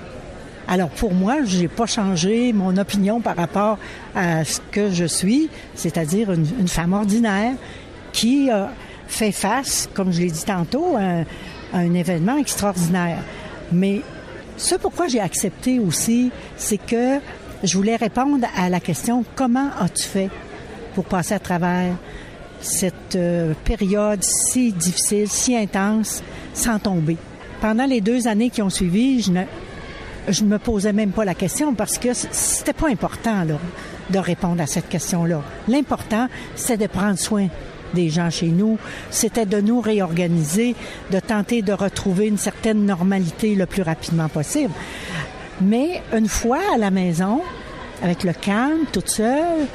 [0.71, 3.77] Alors pour moi, j'ai pas changé mon opinion par rapport
[4.15, 7.55] à ce que je suis, c'est-à-dire une, femme ordinaire
[8.13, 8.71] qui a
[9.09, 11.21] fait face, comme je l'ai dit tantôt, à un,
[11.73, 13.19] à un événement extraordinaire.
[13.73, 14.03] Mais
[14.57, 17.19] ce pourquoi j'ai accepté aussi, c'est que
[17.65, 20.31] je voulais répondre à la question comment as-tu fait
[20.95, 21.97] pour passer à travers
[22.61, 26.23] cette euh, période si difficile, si intense,
[26.55, 27.17] sans tomber?
[27.61, 29.43] Pendant les deux années qui ont suivi, je ne,
[30.29, 33.59] je me posais même pas la question parce que c'était pas important là,
[34.11, 35.43] de répondre à cette question-là.
[35.69, 37.49] L'important, c'est de prendre soin
[37.95, 38.79] des gens chez nous,
[39.11, 40.75] c'était de nous réorganiser,
[41.11, 44.73] de tenter de retrouver une certaine normalité le plus rapidement possible.
[45.61, 47.41] Mais une fois à la maison,
[48.03, 49.67] avec le calme, toute seule,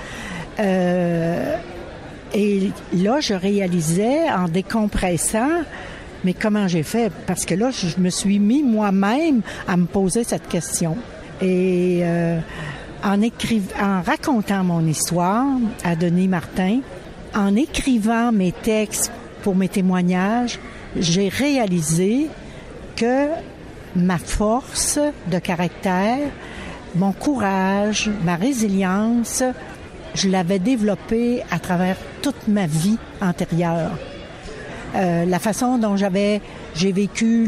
[0.59, 1.55] euh,
[2.33, 5.61] et là, je réalisais en décompressant,
[6.25, 7.11] mais comment j'ai fait?
[7.27, 10.97] Parce que là, je me suis mis moi-même à me poser cette question.
[11.39, 12.39] Et euh,
[13.03, 15.45] en, racontant mon histoire
[15.83, 16.79] à Denis Martin,
[17.35, 19.11] en écrivant mes textes
[19.43, 20.59] pour mes témoignages,
[20.97, 22.27] j'ai réalisé
[22.95, 23.27] que
[23.95, 24.99] ma force
[25.31, 26.27] de caractère,
[26.95, 29.43] mon courage, ma résilience,
[30.15, 33.91] je l'avais développée à travers toute ma vie antérieure.
[34.95, 36.41] Euh, la façon dont j'avais
[36.73, 37.47] j'ai vécu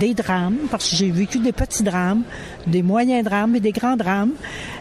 [0.00, 2.22] des drames parce que j'ai vécu des petits drames,
[2.66, 4.32] des moyens drames et des grands drames,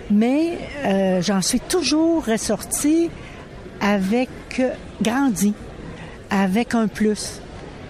[0.10, 3.10] mais euh, j'en suis toujours ressortie
[3.81, 4.30] avec
[4.60, 4.69] euh,
[5.01, 5.53] grandi,
[6.30, 7.41] avec un plus.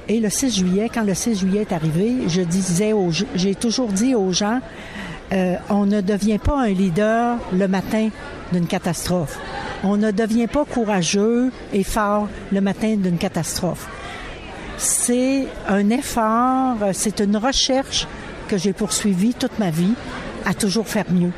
[0.08, 3.90] Et le 6 juillet, quand le 6 juillet est arrivé, je disais aux, j'ai toujours
[3.90, 4.60] dit aux gens,
[5.70, 8.10] on ne devient pas un leader le matin
[8.52, 9.40] d'une catastrophe.
[9.84, 13.88] On ne devient pas courageux et fort le matin d'une catastrophe.
[14.78, 18.08] C'est un effort, c'est une recherche
[18.48, 19.94] que j'ai poursuivie toute ma vie
[20.46, 21.32] à toujours faire mieux.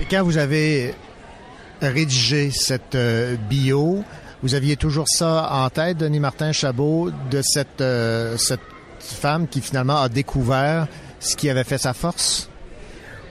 [0.00, 0.94] Et quand vous avez
[1.82, 4.02] rédigé cette euh, bio,
[4.42, 8.60] vous aviez toujours ça en tête, Denis Martin Chabot, de cette, euh, cette
[9.00, 10.86] femme qui finalement a découvert
[11.20, 12.48] ce qui avait fait sa force?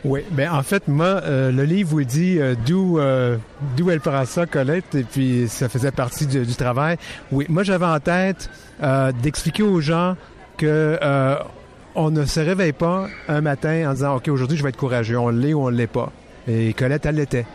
[0.07, 3.35] Oui, ben en fait, moi, euh, le livre vous dit euh, d'où euh,
[3.75, 6.95] d'où elle prend ça, Colette, et puis ça faisait partie du, du travail.
[7.33, 8.49] Oui, moi j'avais en tête
[8.81, 10.15] euh, d'expliquer aux gens
[10.55, 11.35] que euh,
[11.93, 15.19] on ne se réveille pas un matin en disant OK, aujourd'hui je vais être courageux,
[15.19, 16.13] on l'est ou on l'est pas.
[16.47, 17.45] Et Colette, elle l'était.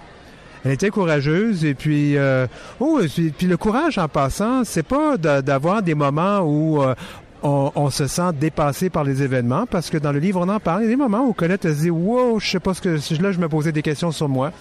[0.65, 2.47] Elle était courageuse et puis euh,
[2.81, 6.81] oh et puis, puis le courage en passant, c'est pas d'avoir des moments où
[7.43, 10.83] on, se sent dépassé par les événements parce que dans le livre on en parle.
[10.83, 12.89] Il y a des moments où Colette se dit wow, je sais pas ce que
[13.23, 14.53] là je me posais des questions sur moi.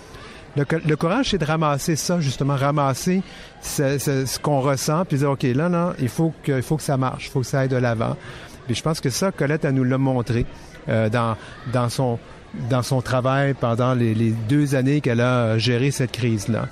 [0.58, 3.22] Le, co- le courage, c'est de ramasser ça, justement, ramasser
[3.62, 6.76] ce, ce- ce qu'on ressent, puis dire, OK, là, non, il faut que, il faut
[6.76, 8.18] que ça marche, il faut que ça aille de l'avant.
[8.66, 10.46] Puis je pense que ça, Colette, elle nous l'a montré
[10.90, 11.38] euh, dans,
[11.72, 12.20] dans, son,
[12.70, 16.68] dans son travail pendant les, deux années qu'elle a euh, géré cette crise-là.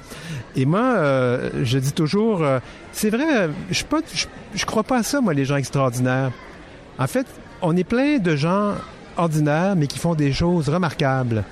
[0.56, 2.60] Et moi, euh, je dis toujours, euh,
[2.92, 4.26] c'est vrai, je pas, je,
[4.56, 6.32] je crois pas à ça, moi, les gens extraordinaires.
[6.98, 7.28] En fait,
[7.62, 8.76] on est plein de gens
[9.18, 11.44] ordinaires, mais qui font des choses remarquables.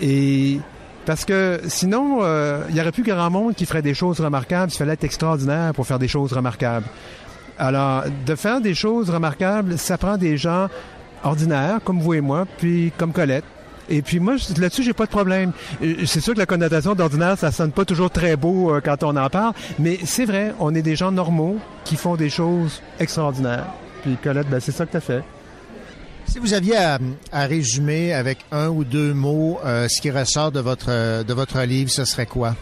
[0.00, 0.58] Et
[1.06, 4.72] parce que sinon, euh, il y aurait plus grand monde qui ferait des choses remarquables.
[4.72, 6.86] Il fallait être extraordinaire pour faire des choses remarquables.
[7.58, 10.68] Alors, de faire des choses remarquables, ça prend des gens
[11.24, 13.44] ordinaires, comme vous et moi, puis comme Colette.
[13.90, 15.52] Et puis moi, je- là-dessus, j'ai pas de problème.
[15.82, 19.02] Euh, C'est sûr que la connotation d'ordinaire, ça sonne pas toujours très beau euh, quand
[19.02, 22.80] on en parle, mais c'est vrai, on est des gens normaux qui font des choses
[22.98, 23.66] extraordinaires.
[24.02, 25.22] Puis Colette, ben, c'est ça que tu as fait.
[26.26, 26.98] Si vous aviez à,
[27.32, 31.60] à résumer avec un ou deux mots euh, ce qui ressort de votre, de votre
[31.60, 32.54] livre, ce serait quoi?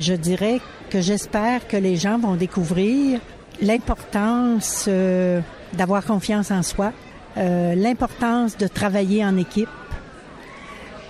[0.00, 0.60] Je dirais
[0.90, 3.20] que j'espère que les gens vont découvrir
[3.62, 5.40] l'importance euh,
[5.74, 6.92] d'avoir confiance en soi,
[7.36, 9.68] euh, l'importance de travailler en équipe,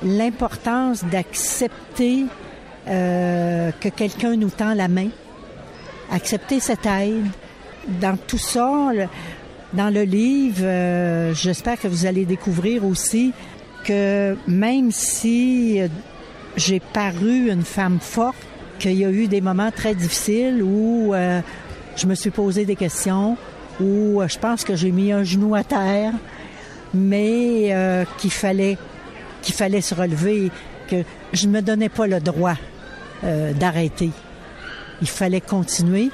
[0.03, 2.25] l'importance d'accepter
[2.87, 5.09] euh, que quelqu'un nous tend la main,
[6.11, 7.27] accepter cette aide.
[8.01, 8.91] Dans tout ça,
[9.73, 13.33] dans le livre, euh, j'espère que vous allez découvrir aussi
[13.85, 15.89] que même si euh,
[16.57, 18.37] j'ai paru une femme forte,
[18.79, 21.15] qu'il y a eu des moments très difficiles où
[21.97, 23.37] je me suis posé des questions,
[23.81, 26.13] où euh, je pense que j'ai mis un genou à terre,
[26.93, 28.79] mais euh, qu'il fallait
[29.43, 30.51] fallait se relever,
[30.89, 32.57] que je ne me donnais pas le droit
[33.25, 34.11] euh, d'arrêter.
[35.03, 36.11] Il fallait continuer.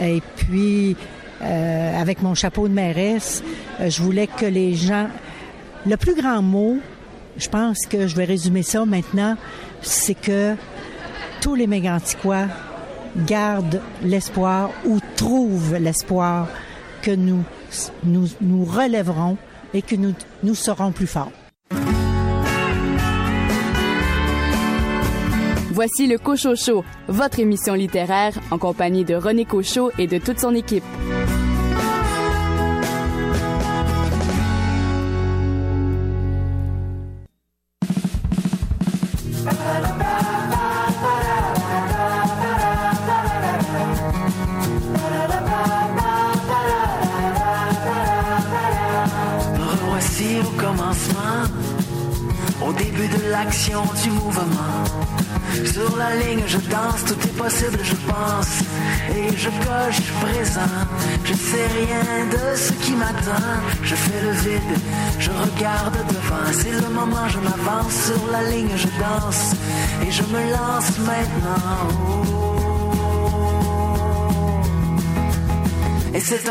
[0.00, 0.96] Et puis,
[1.40, 3.42] avec mon chapeau de mairesse,
[3.84, 5.08] je voulais que les gens...
[5.86, 6.78] Le plus grand mot,
[7.36, 9.36] je pense que je vais résumer ça maintenant,
[9.82, 10.54] c'est que
[11.40, 12.46] tous les Méganticois
[13.26, 16.46] gardent l'espoir ou trouvent l'espoir
[17.02, 17.44] que nous,
[18.04, 19.36] nous, nous relèverons
[19.74, 21.32] et que nous, nous serons plus forts.
[25.70, 30.40] Voici le Cochot Show, votre émission littéraire en compagnie de René Cochot et de toute
[30.40, 30.82] son équipe.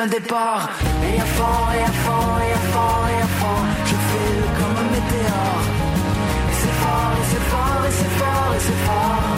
[0.10, 0.70] Départ,
[1.04, 4.76] et à fond, et à fond, et à fond, et à fond, je file comme
[4.84, 5.64] un météore.
[6.50, 9.36] Et c'est fort, et c'est fort, et c'est fort, et c'est fort,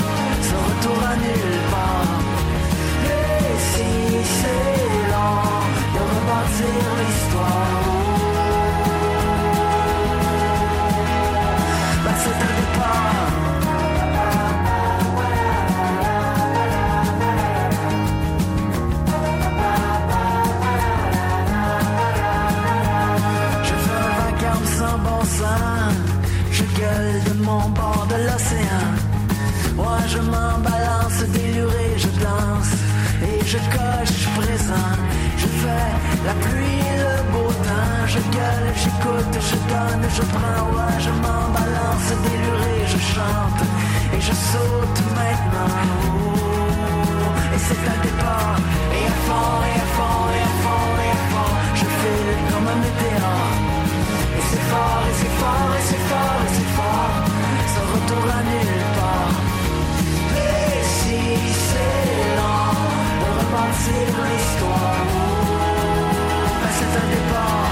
[0.47, 2.19] ce retour à nulle part.
[3.05, 3.89] Et si
[4.39, 5.63] c'est lent
[5.95, 7.18] de rebâtir
[36.29, 38.05] la pluie, le beau temps.
[38.13, 40.63] Je gueule, j'écoute, je donne, je prends.
[40.75, 43.63] Ouais, je m'en balance, déluré, je chante.
[44.15, 45.75] Et je saute maintenant.
[47.55, 48.57] Et c'est un départ.
[48.97, 51.51] Et à fond, et à fond, et à fond, et à fond.
[51.79, 53.57] Je file comme un météore.
[54.37, 57.15] Et c'est fort, et c'est fort, et c'est fort, et c'est fort.
[57.73, 59.35] Ça retourne à nulle part.
[60.45, 61.21] Et si
[61.69, 62.79] c'est lent
[63.79, 65.38] de l'histoire,
[66.89, 67.69] mais ce n'est pas...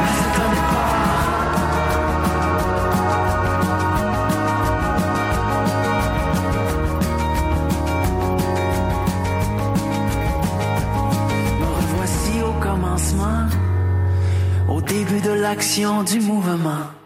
[0.00, 0.88] Mais ce n'est pas...
[11.60, 13.46] Nous revoici au commencement,
[14.68, 16.97] au début de l'action du mouvement.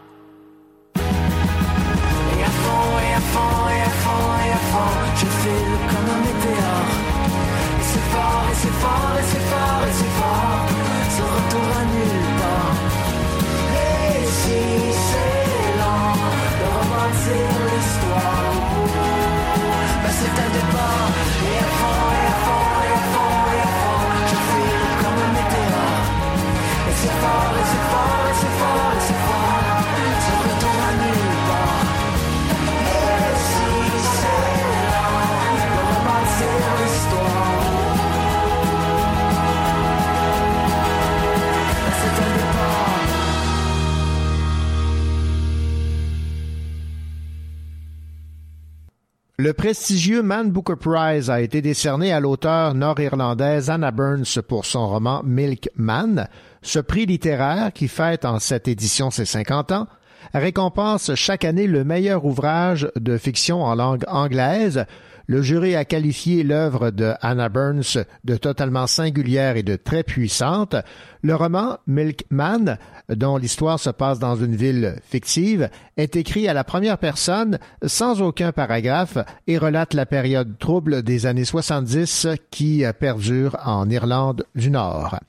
[49.39, 54.87] Le prestigieux Man Booker Prize a été décerné à l'auteur nord-irlandaise Anna Burns pour son
[54.87, 56.27] roman Milkman.
[56.61, 59.87] Ce prix littéraire, qui fête en cette édition ses 50 ans,
[60.35, 64.85] récompense chaque année le meilleur ouvrage de fiction en langue anglaise.
[65.27, 70.75] Le jury a qualifié l'œuvre de Anna Burns de totalement singulière et de très puissante.
[71.21, 72.77] Le roman Milkman,
[73.07, 78.21] dont l'histoire se passe dans une ville fictive, est écrit à la première personne sans
[78.21, 79.17] aucun paragraphe
[79.47, 85.19] et relate la période trouble des années 70 qui perdure en Irlande du Nord.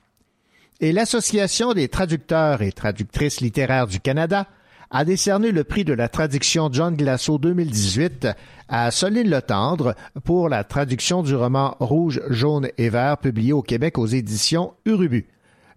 [0.81, 4.45] Et l'Association des traducteurs et traductrices littéraires du Canada
[4.91, 8.27] a décerné le prix de la traduction John Glasso 2018
[8.69, 13.97] à Soline Letendre pour la traduction du roman Rouge, jaune et vert publié au Québec
[13.97, 15.27] aux éditions Urubu.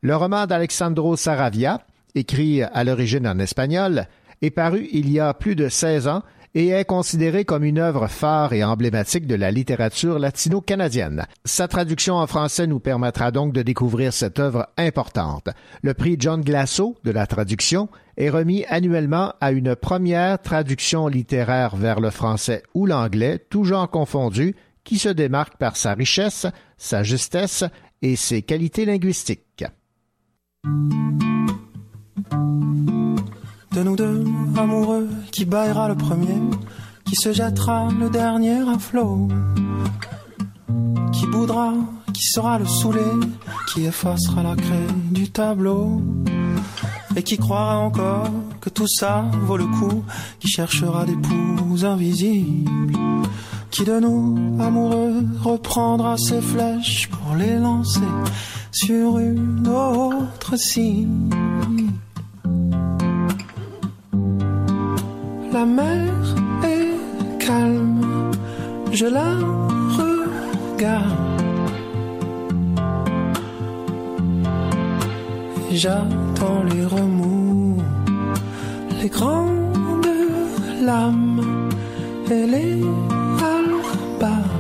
[0.02, 1.80] Le roman d'Alexandro Saravia,
[2.14, 4.06] écrit à l'origine en espagnol,
[4.43, 6.22] est paru il y a plus de 16 ans
[6.54, 11.26] et est considéré comme une œuvre phare et emblématique de la littérature latino-canadienne.
[11.44, 15.48] Sa traduction en français nous permettra donc de découvrir cette œuvre importante.
[15.82, 21.76] Le prix John Glasso de la traduction est remis annuellement à une première traduction littéraire
[21.76, 26.46] vers le français ou l'anglais, tout genre confondu, qui se démarque par sa richesse,
[26.76, 27.64] sa justesse
[28.02, 29.64] et ses qualités linguistiques.
[33.72, 34.24] De nous deux,
[34.56, 36.40] amoureux, qui baillera le premier,
[37.04, 39.28] qui se jettera le dernier à flot,
[41.12, 41.74] qui boudra,
[42.12, 43.00] qui sera le saoulé,
[43.68, 46.02] qui effacera la craie du tableau,
[47.14, 48.30] et qui croira encore
[48.60, 50.02] que tout ça vaut le coup,
[50.40, 52.96] qui cherchera des poux invisibles,
[53.70, 58.00] qui de nous, amoureux, reprendra ses flèches pour les lancer
[58.72, 61.36] sur une autre cible.
[65.59, 66.14] La mer
[66.62, 68.30] est calme,
[68.93, 69.30] je la
[69.98, 71.43] regarde.
[75.72, 77.76] J'attends les remous,
[79.02, 80.06] les grandes
[80.80, 81.43] lames
[82.30, 82.80] et les
[83.56, 84.52] albas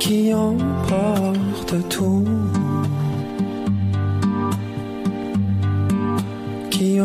[0.00, 2.24] qui emportent tout.
[6.96, 7.02] De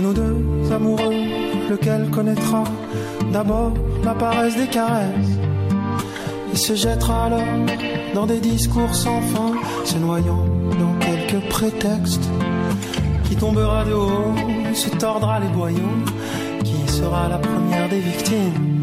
[0.00, 1.14] nous deux amoureux,
[1.70, 2.64] lequel connaîtra
[3.32, 5.38] d'abord la paresse des caresses?
[6.52, 7.44] Et se jettera alors
[8.14, 9.52] dans des discours sans fin,
[9.84, 10.44] se noyant
[10.80, 12.28] dans quelques prétextes.
[13.28, 14.34] Qui tombera de haut,
[14.74, 15.78] se tordra les boyaux,
[16.64, 18.79] qui sera la première des victimes?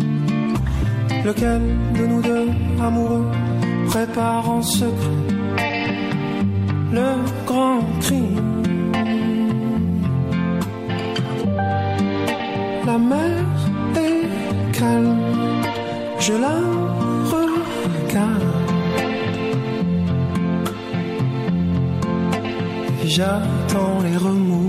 [1.28, 1.62] Lequel
[1.98, 2.48] de nous deux
[2.82, 3.26] amoureux
[3.88, 5.18] prépare en secret
[6.98, 7.10] le
[7.46, 8.64] grand crime.
[12.86, 13.46] La mer
[14.08, 14.26] est
[14.80, 15.18] calme,
[16.26, 16.58] je la
[17.34, 18.54] regarde.
[23.06, 24.67] J'attends les remous,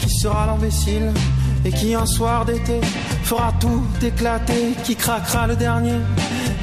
[0.00, 1.12] qui sera l'imbécile,
[1.64, 2.80] et qui un soir d'été
[3.24, 6.00] fera tout éclater, qui craquera le dernier,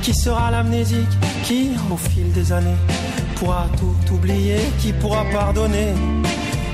[0.01, 2.79] qui sera l'amnésique, qui au fil des années
[3.35, 5.93] pourra tout oublier, qui pourra pardonner,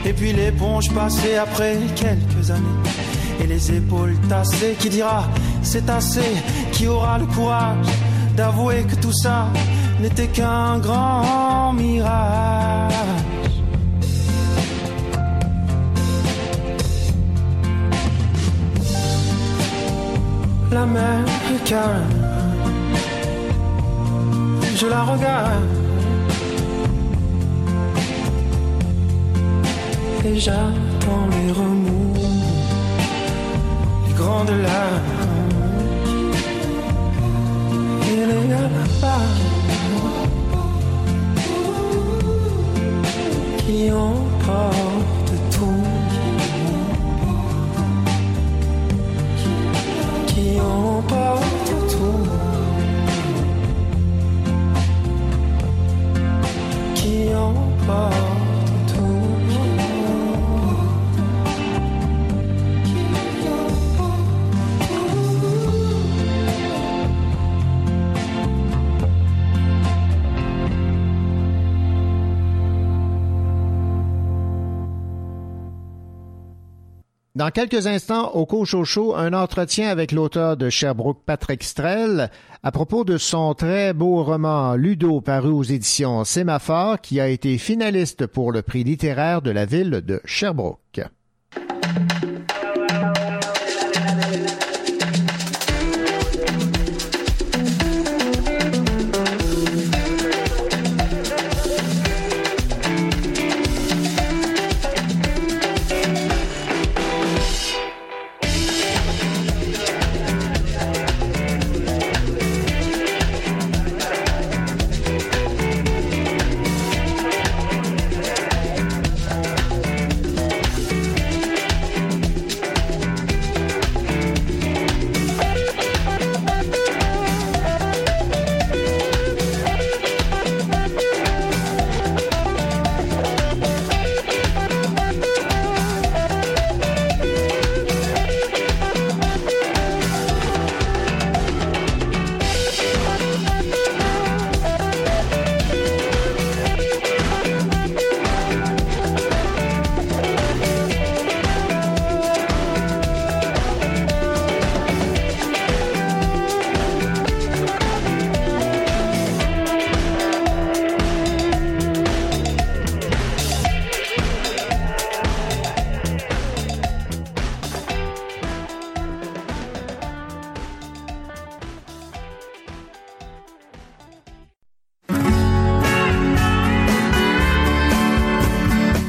[0.06, 2.80] et puis l'éponge passée après quelques années,
[3.42, 4.76] et les épaules tassées.
[4.80, 5.28] Qui dira
[5.62, 6.32] c'est assez
[6.72, 7.88] Qui aura le courage
[8.36, 9.48] d'avouer que tout ça
[10.00, 12.71] n'était qu'un grand mirage
[20.72, 22.08] La mer est calme,
[24.74, 25.68] je la regarde.
[30.24, 32.14] Et j'attends les remous,
[34.08, 35.50] les grandes larmes
[38.08, 39.44] et les galapages
[43.66, 44.91] qui emportent
[51.12, 51.61] emportent
[77.42, 82.30] Dans quelques instants, au Cochocho, un entretien avec l'auteur de Sherbrooke, Patrick Strel,
[82.62, 87.58] à propos de son très beau roman Ludo paru aux éditions Sémaphore, qui a été
[87.58, 91.02] finaliste pour le prix littéraire de la ville de Sherbrooke.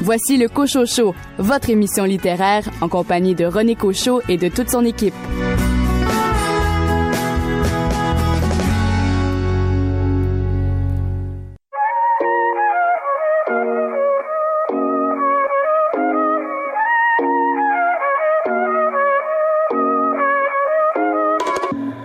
[0.03, 4.83] Voici le Cochocho, votre émission littéraire en compagnie de René Cochot et de toute son
[4.83, 5.13] équipe.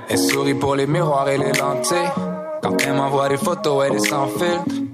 [0.09, 1.97] Elle sourit pour les miroirs et les lentilles.
[2.63, 4.88] Quand elle m'envoie des photos, elle est sans filtre.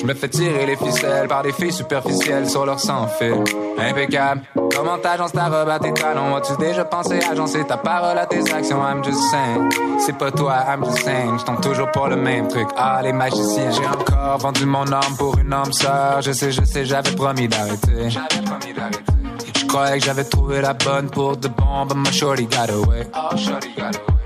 [0.00, 3.44] Je me fais tirer les ficelles par des filles superficielles sur leur sans fil.
[3.78, 4.40] Impeccable.
[4.74, 6.36] Comment t'agences ta robe à tes talons?
[6.36, 8.80] As-tu déjà pensé agencer ta parole à tes actions?
[8.82, 9.68] I'm just saying.
[9.98, 11.38] C'est pas toi, I'm just saying.
[11.38, 12.68] Je tombe toujours pour le même truc.
[12.78, 13.70] Ah, les magiciens.
[13.72, 16.22] J'ai encore vendu mon âme pour une âme sœur.
[16.22, 18.08] Je sais, je sais, j'avais promis d'arrêter.
[18.08, 19.04] J'avais promis d'arrêter.
[19.54, 23.06] Je croyais que j'avais trouvé la bonne pour de bon, but my shorty got away.
[23.14, 24.20] Oh, shorty got away.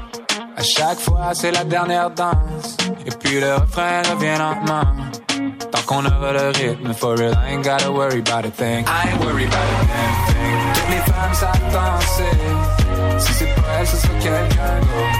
[0.56, 2.76] À chaque fois, c'est la dernière danse.
[3.04, 4.84] Et puis le refrain revient lentement.
[5.74, 8.84] Tant qu'on aura le rythme, for real, I ain't gotta worry about a thing.
[8.86, 10.72] I ain't worried about a damn thing.
[10.74, 11.34] Toutes les femmes.
[13.18, 15.18] Si c'est pas elle, ce quelqu'un d'autre.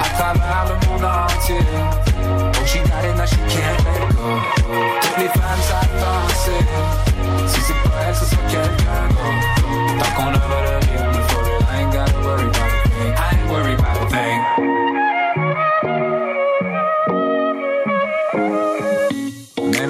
[0.00, 1.62] À travers le monde entier.
[2.24, 4.40] Oh, she got it, now she can't let go.
[5.02, 5.62] Toutes les femmes.
[7.46, 9.52] Si c'est pas elle, ce quelqu'un d'autre.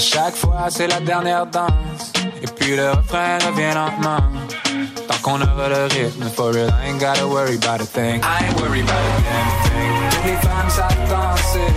[0.00, 2.12] Chaque fois, c'est la dernière danse.
[2.42, 4.16] Et puis le refrain revient lentement.
[5.06, 8.22] Tant qu'on aura le rythme, for real, I ain't gotta worry about a thing.
[8.22, 9.92] I ain't worried about a damn thing.
[10.10, 11.68] Toutes les femmes savent danser.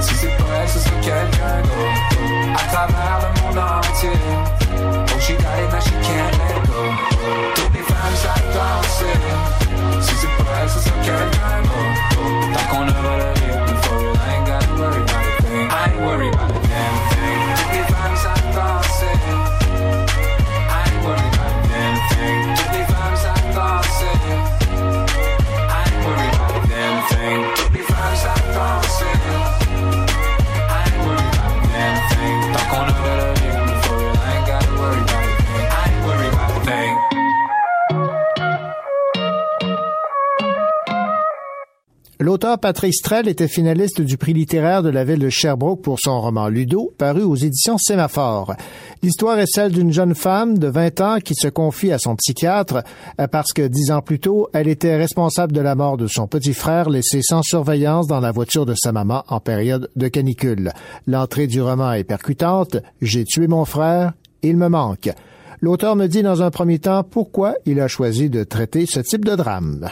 [0.00, 2.02] Si c'est pas elle, ce sera quelqu'un d'autre.
[2.52, 4.10] À travers le monde entier.
[4.74, 6.82] Oh, she got it, now she can't let go.
[7.54, 9.14] Toutes les femmes savent danser.
[10.00, 12.54] Si c'est pas elle, ce sera quelqu'un d'autre.
[12.54, 15.68] Tant qu'on aura le rythme, for real, I ain't gotta worry about a thing.
[15.70, 16.55] I ain't worried about a
[42.26, 46.20] L'auteur Patrick Strel était finaliste du prix littéraire de la ville de Sherbrooke pour son
[46.20, 48.56] roman Ludo, paru aux éditions Sémaphore.
[49.00, 52.82] L'histoire est celle d'une jeune femme de 20 ans qui se confie à son psychiatre
[53.20, 56.26] euh, parce que dix ans plus tôt, elle était responsable de la mort de son
[56.26, 60.72] petit frère laissé sans surveillance dans la voiture de sa maman en période de canicule.
[61.06, 62.76] L'entrée du roman est percutante.
[63.00, 65.10] J'ai tué mon frère, il me manque.
[65.60, 69.24] L'auteur me dit dans un premier temps pourquoi il a choisi de traiter ce type
[69.24, 69.90] de drame.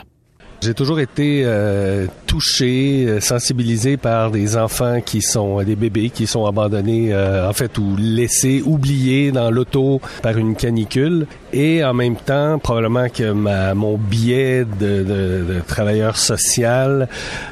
[0.64, 6.08] J'ai toujours été euh, touché, euh, sensibilisé par des enfants qui sont euh, des bébés
[6.08, 11.26] qui sont abandonnés en fait ou laissés oubliés dans l'auto par une canicule.
[11.52, 13.30] Et en même temps probablement que
[13.74, 17.08] mon biais de, travailleur social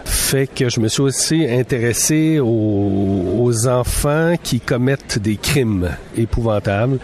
[0.06, 6.98] fait que je me suis aussi intéressé aux, enfants qui commettent des crimes épouvantables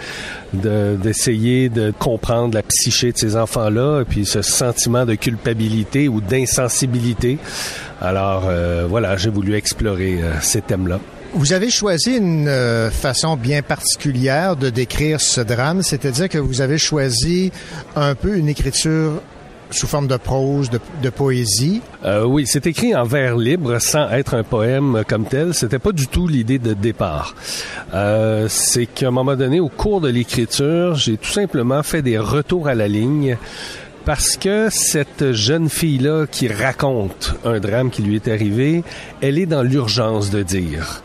[0.52, 6.20] d'essayer de, comprendre la psyché de ces enfants-là, et puis ce sentiment de culpabilité ou
[6.20, 7.38] d'insensibilité.
[8.00, 11.00] Alors euh, voilà, j'ai voulu explorer euh, ces thèmes-là.
[11.34, 16.62] Vous avez choisi une euh, façon bien particulière de décrire ce drame, c'est-à-dire que vous
[16.62, 17.52] avez choisi
[17.96, 19.20] un peu une écriture
[19.70, 21.80] sous forme de prose, de, poésie?
[22.04, 25.54] Euh, oui, c'est écrit en vers libre sans être un poème comme tel.
[25.54, 27.34] C'était pas du tout l'idée de départ.
[27.94, 32.18] Euh, c'est qu'à un moment donné, au cours de l'écriture, j'ai tout simplement fait des
[32.18, 33.36] retours à la ligne
[34.04, 38.82] parce que cette jeune fille-là qui raconte un drame qui lui est arrivé,
[39.20, 41.02] elle est dans l'urgence de dire.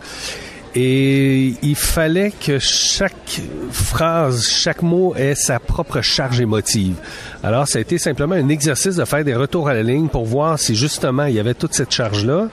[0.75, 3.41] Et il fallait que chaque
[3.71, 6.95] phrase, chaque mot ait sa propre charge émotive.
[7.43, 10.25] Alors, ça a été simplement un exercice de faire des retours à la ligne pour
[10.25, 12.47] voir si justement il y avait toute cette charge-là.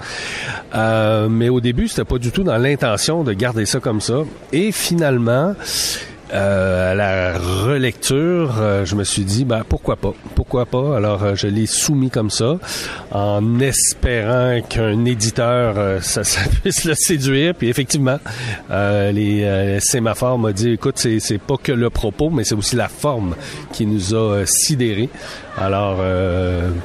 [0.75, 4.23] Euh, mais au début, c'était pas du tout dans l'intention de garder ça comme ça.
[4.53, 5.55] Et finalement,
[6.33, 10.13] euh, à la relecture, euh, je me suis dit, ben, pourquoi pas?
[10.35, 10.97] Pourquoi pas?
[10.97, 12.59] Alors, euh, je l'ai soumis comme ça,
[13.11, 17.55] en espérant qu'un éditeur, euh, ça, ça puisse le séduire.
[17.55, 18.19] Puis effectivement,
[18.71, 22.55] euh, les euh, sémaphores m'a dit, écoute, c'est, c'est pas que le propos, mais c'est
[22.55, 23.35] aussi la forme
[23.73, 25.09] qui nous a sidérés.
[25.59, 25.99] Alors,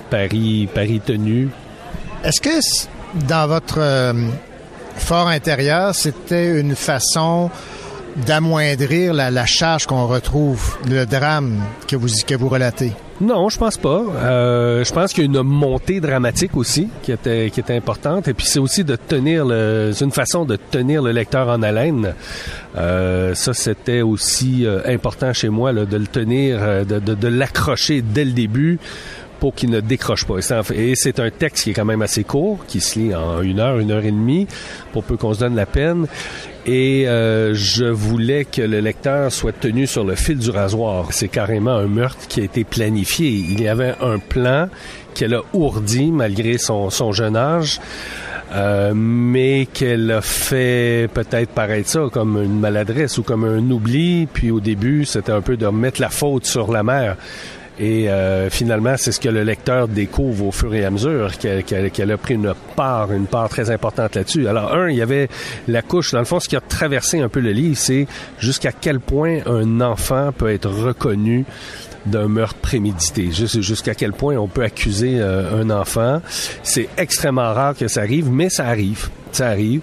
[0.10, 1.50] Paris, Paris tenu.
[2.24, 2.60] Est-ce que
[3.28, 3.80] dans votre
[4.98, 7.50] fort intérieur, c'était une façon
[8.16, 12.94] d'amoindrir la, la charge qu'on retrouve, le drame que vous, que vous relatez?
[13.22, 14.02] Non, je pense pas.
[14.24, 18.28] Euh, je pense qu'il y a une montée dramatique aussi qui était qui était importante.
[18.28, 22.14] Et puis c'est aussi de tenir le, une façon de tenir le lecteur en haleine.
[22.76, 27.16] Euh, ça c'était aussi euh, important chez moi là, de le tenir, euh, de, de,
[27.16, 28.80] de l'accrocher dès le début
[29.40, 30.36] pour qu'il ne décroche pas.
[30.74, 33.60] Et c'est un texte qui est quand même assez court, qui se lit en une
[33.60, 34.48] heure, une heure et demie,
[34.92, 36.08] pour peu qu'on se donne la peine.
[36.66, 41.10] Et euh, je voulais que le lecteur soit tenu sur le fil du rasoir.
[41.12, 43.30] C'est carrément un meurtre qui a été planifié.
[43.30, 44.70] Il y avait un plan
[45.14, 47.80] qu'elle a ourdi malgré son, jeune âge.
[48.54, 54.28] euh, mais qu'elle a fait peut-être paraître ça comme une maladresse ou comme un oubli.
[54.32, 57.18] Puis au début, c'était un peu de remettre la faute sur la mère.
[57.80, 62.12] Et euh, finalement, c'est ce que le lecteur découvre au fur et à mesure, qu'elle
[62.12, 64.48] a pris une part, une part très importante là-dessus.
[64.48, 65.28] Alors, un, il y avait
[65.68, 66.12] la couche.
[66.12, 68.08] Dans le fond, ce qui a traversé un peu le livre, c'est
[68.40, 71.46] jusqu'à quel point un enfant peut être reconnu
[72.06, 73.30] d'un meurtre prémédité.
[73.32, 76.22] Jusqu'à quel point on peut accuser euh, un enfant.
[76.64, 79.10] C'est extrêmement rare que ça arrive, mais ça arrive.
[79.36, 79.82] Ça arrive.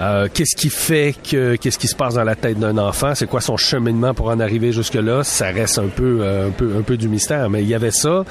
[0.00, 3.14] Euh, qu'est-ce qui fait que qu'est-ce qui se passe dans la tête d'un enfant?
[3.14, 6.50] C'est quoi son cheminement pour en arriver jusque là Ça reste un peu euh, un
[6.50, 7.48] peu un peu du mystère.
[7.50, 8.24] Mais il y avait ça.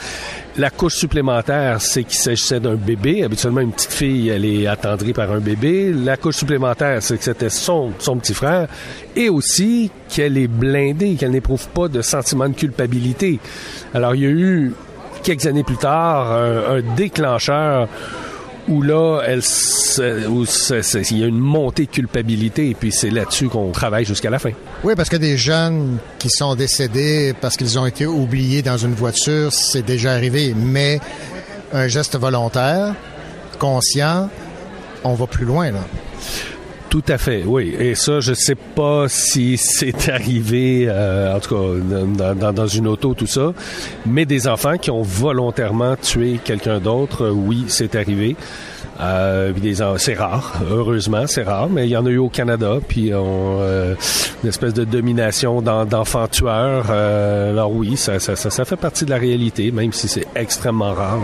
[0.57, 3.23] La couche supplémentaire, c'est qu'il s'agissait d'un bébé.
[3.23, 5.93] Habituellement, une petite fille, elle est attendrie par un bébé.
[5.93, 8.67] La couche supplémentaire, c'est que c'était son petit frère,
[9.15, 13.39] et aussi qu'elle est blindée, qu'elle n'éprouve pas de sentiment de culpabilité.
[13.93, 14.73] Alors, il y a eu
[15.23, 17.87] quelques années plus tard un déclencheur
[18.69, 24.05] où là, il y a une montée de culpabilité et puis c'est là-dessus qu'on travaille
[24.05, 24.51] jusqu'à la fin.
[24.83, 28.93] Oui, parce que des jeunes qui sont décédés parce qu'ils ont été oubliés dans une
[28.93, 30.53] voiture, c'est déjà arrivé.
[30.55, 30.99] Mais
[31.73, 32.95] un geste volontaire,
[33.57, 34.29] conscient,
[35.03, 35.81] on va plus loin, là.
[36.89, 37.75] Tout à fait, oui.
[37.79, 43.13] Et ça, je sais pas si c'est arrivé, euh, en tout cas, dans, une auto,
[43.13, 43.53] tout ça.
[44.07, 48.35] Mais des enfants qui ont volontairement tué quelqu'un d'autre, euh, oui, c'est arrivé.
[49.01, 49.53] Euh,
[49.97, 53.59] c'est rare, heureusement, c'est rare, mais il y en a eu au Canada, puis on,
[53.61, 53.95] euh,
[54.43, 56.87] une espèce de domination d'en- d'enfants tueurs.
[56.89, 61.19] Euh, alors oui, ça, fait partie de la réalité, même si c'est extrêmement rare.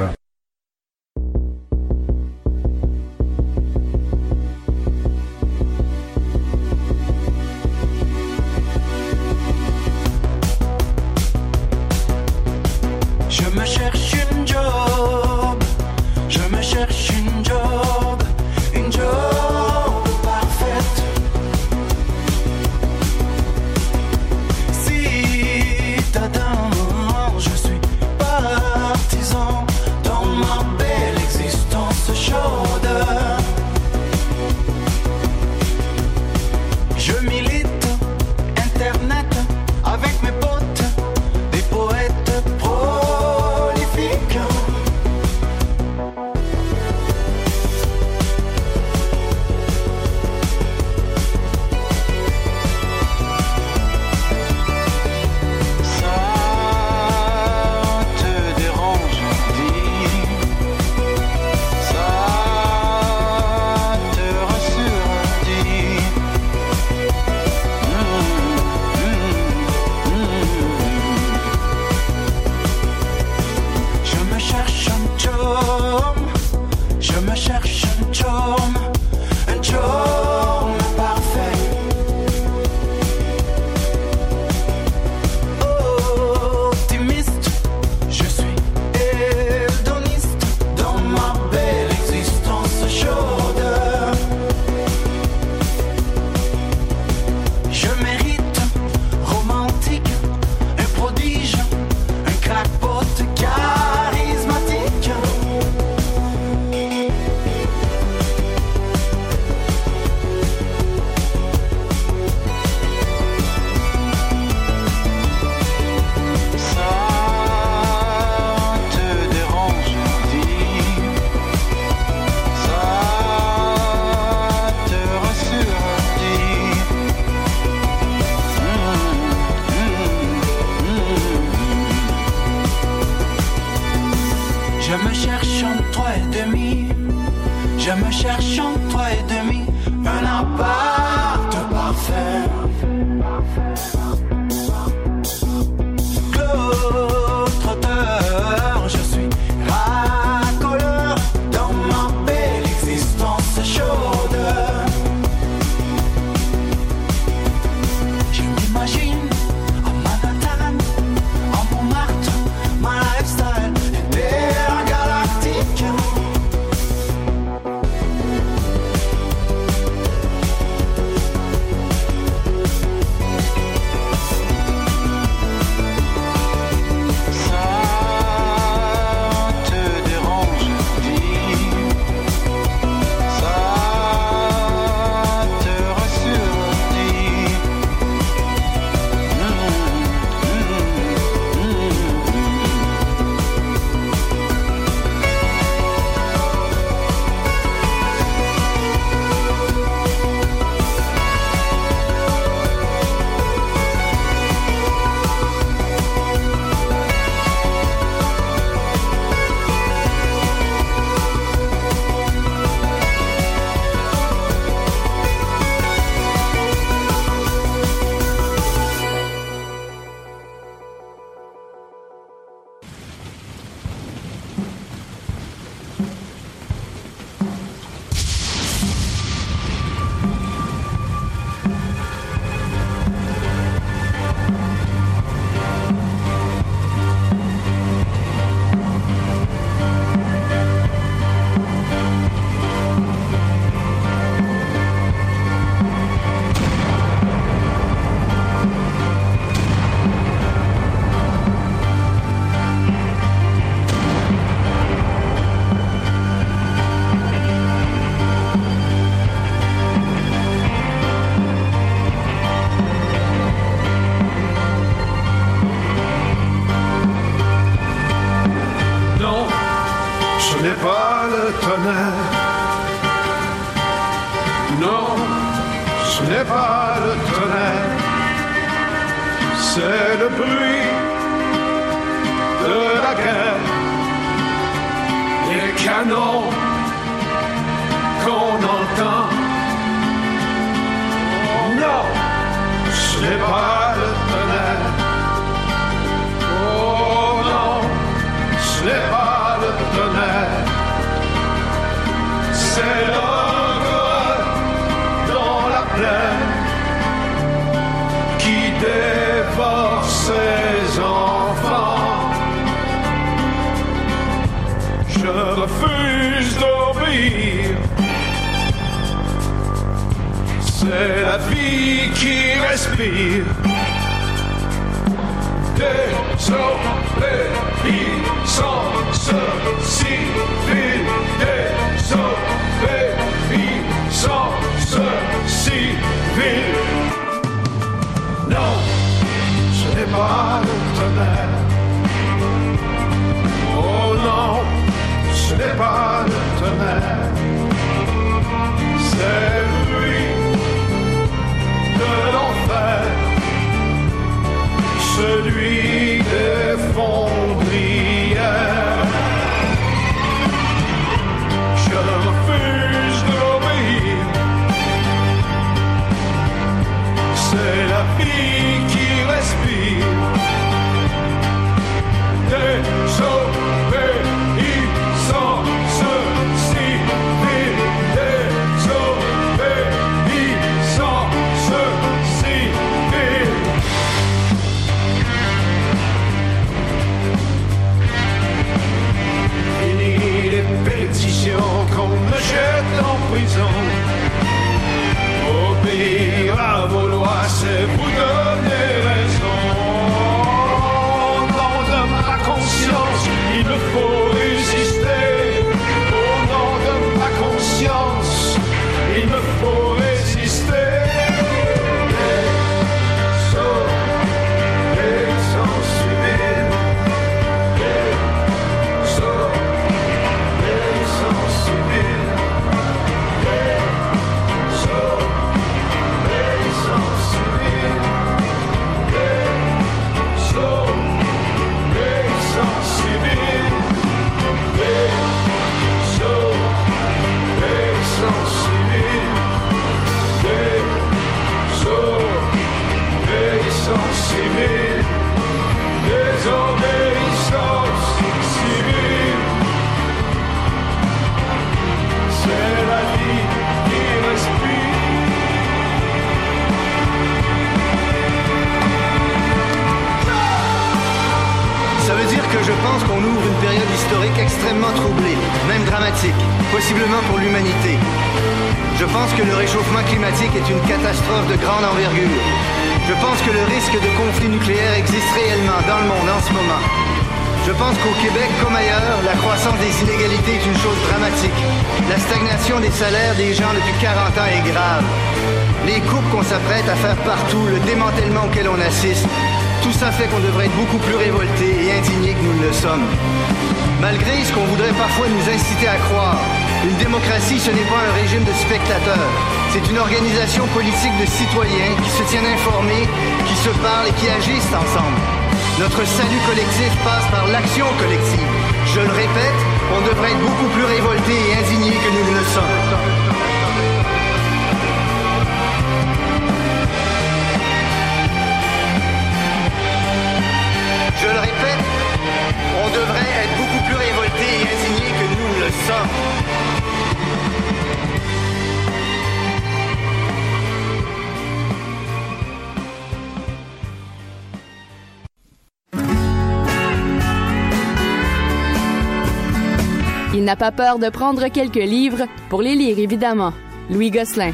[540.71, 543.53] peur de prendre quelques livres pour les lire, évidemment.
[543.89, 544.51] Louis Gosselin.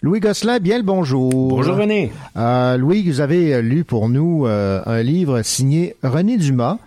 [0.00, 1.48] Louis Gosselin, bien le bonjour.
[1.48, 2.12] Bonjour René.
[2.36, 6.78] Euh, Louis, vous avez lu pour nous euh, un livre signé René Dumas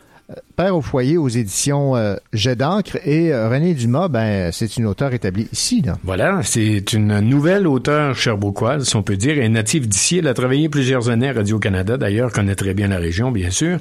[0.61, 2.17] Père au foyer aux éditions euh,
[2.55, 5.81] d'encre et euh, Dumas, ben c'est une auteure établie ici.
[5.83, 5.97] Là.
[6.03, 10.19] Voilà, c'est une nouvelle auteure cherbourgoise, si on peut dire, et native d'ici.
[10.19, 13.79] Elle a travaillé plusieurs années à Radio-Canada, d'ailleurs, connaît très bien la région, bien sûr.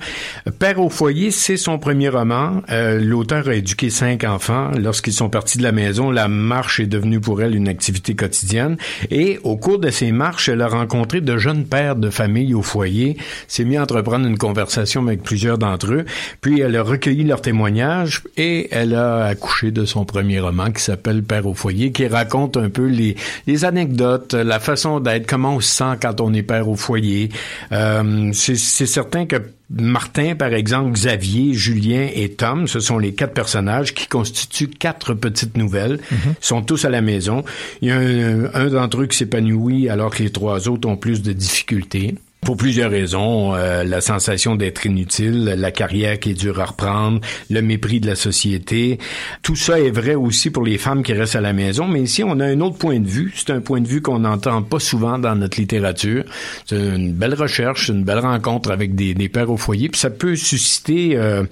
[0.59, 2.62] Père au foyer, c'est son premier roman.
[2.70, 4.70] Euh, L'auteur a éduqué cinq enfants.
[4.78, 8.78] Lorsqu'ils sont partis de la maison, la marche est devenue pour elle une activité quotidienne.
[9.11, 12.62] Et au cours de ces marches, elle a rencontré de jeunes pères de famille au
[12.62, 16.05] foyer, s'est mis à entreprendre une conversation avec plusieurs d'entre eux,
[16.40, 20.83] puis elle a recueilli leurs témoignages et elle a accouché de son premier roman qui
[20.83, 23.17] s'appelle Père au foyer, qui raconte un peu les,
[23.47, 27.31] les anecdotes, la façon d'être, comment on se sent quand on est père au foyer.
[27.73, 29.37] Euh, c'est certain que
[29.71, 35.15] Martin, par exemple, Xavier, Julien et Tom, ce sont les quatre personnages qui constituent quatre
[35.15, 36.01] petites nouvelles.
[36.11, 37.45] Ils sont tous à la maison.
[37.81, 40.97] Il y a un, un d'entre eux qui s'épanouit alors que les trois autres ont
[40.97, 42.17] plus de difficultés.
[42.51, 47.21] Pour plusieurs raisons, euh, la sensation d'être inutile, la carrière qui est dure à reprendre,
[47.49, 48.99] le mépris de la société,
[49.41, 52.25] tout ça est vrai aussi pour les femmes qui restent à la maison, mais ici
[52.25, 54.81] on a un autre point de vue, c'est un point de vue qu'on n'entend pas
[54.81, 56.25] souvent dans notre littérature.
[56.67, 60.11] C'est une belle recherche, une belle rencontre avec des, des pères au foyer, puis ça
[60.11, 61.45] peut susciter, euh,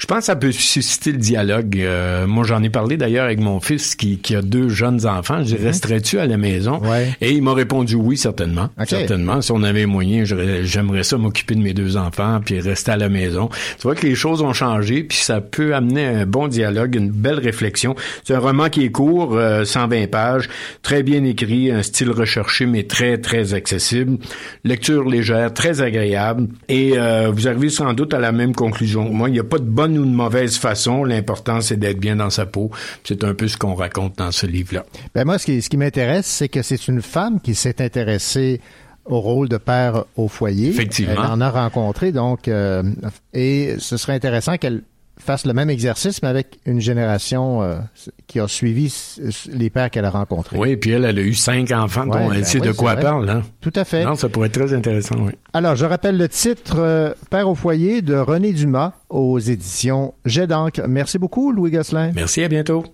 [0.00, 1.78] je pense que ça peut susciter le dialogue.
[1.78, 5.44] Euh, moi j'en ai parlé d'ailleurs avec mon fils qui, qui a deux jeunes enfants,
[5.44, 6.82] je dis, resterais-tu à la maison?
[7.20, 8.68] Et il m'a répondu oui, certainement.
[8.84, 10.24] Certainement, si on avait moyen,
[10.64, 13.48] j'aimerais ça m'occuper de mes deux enfants puis rester à la maison.
[13.76, 17.10] Tu vois que les choses ont changé puis ça peut amener un bon dialogue, une
[17.10, 17.94] belle réflexion.
[18.24, 20.48] C'est un roman qui est court, euh, 120 pages,
[20.82, 24.18] très bien écrit, un style recherché mais très très accessible,
[24.64, 29.10] lecture légère, très agréable et euh, vous arrivez sans doute à la même conclusion.
[29.10, 32.16] Moi, il n'y a pas de bonne ou de mauvaise façon, l'important c'est d'être bien
[32.16, 32.70] dans sa peau.
[33.04, 34.84] C'est un peu ce qu'on raconte dans ce livre-là.
[35.14, 38.60] Ben moi, ce qui, ce qui m'intéresse, c'est que c'est une femme qui s'est intéressée
[39.04, 40.68] au rôle de père au foyer.
[40.68, 41.12] Effectivement.
[41.12, 42.82] Elle en a rencontré, donc, euh,
[43.32, 44.82] et ce serait intéressant qu'elle
[45.20, 47.78] fasse le même exercice, mais avec une génération euh,
[48.26, 48.92] qui a suivi
[49.52, 50.58] les pères qu'elle a rencontrés.
[50.58, 52.72] Oui, puis elle, elle a eu cinq enfants, Ouais, dont elle ben sait oui, de
[52.72, 53.28] quoi elle parle.
[53.28, 53.42] Hein?
[53.60, 54.04] Tout à fait.
[54.04, 55.32] Non, ça pourrait être très intéressant, oui.
[55.52, 60.46] Alors, je rappelle le titre euh, Père au foyer de René Dumas aux éditions Jet
[60.46, 60.82] d'encre.
[60.88, 62.12] Merci beaucoup, Louis Gosselin.
[62.14, 62.84] Merci, à bientôt.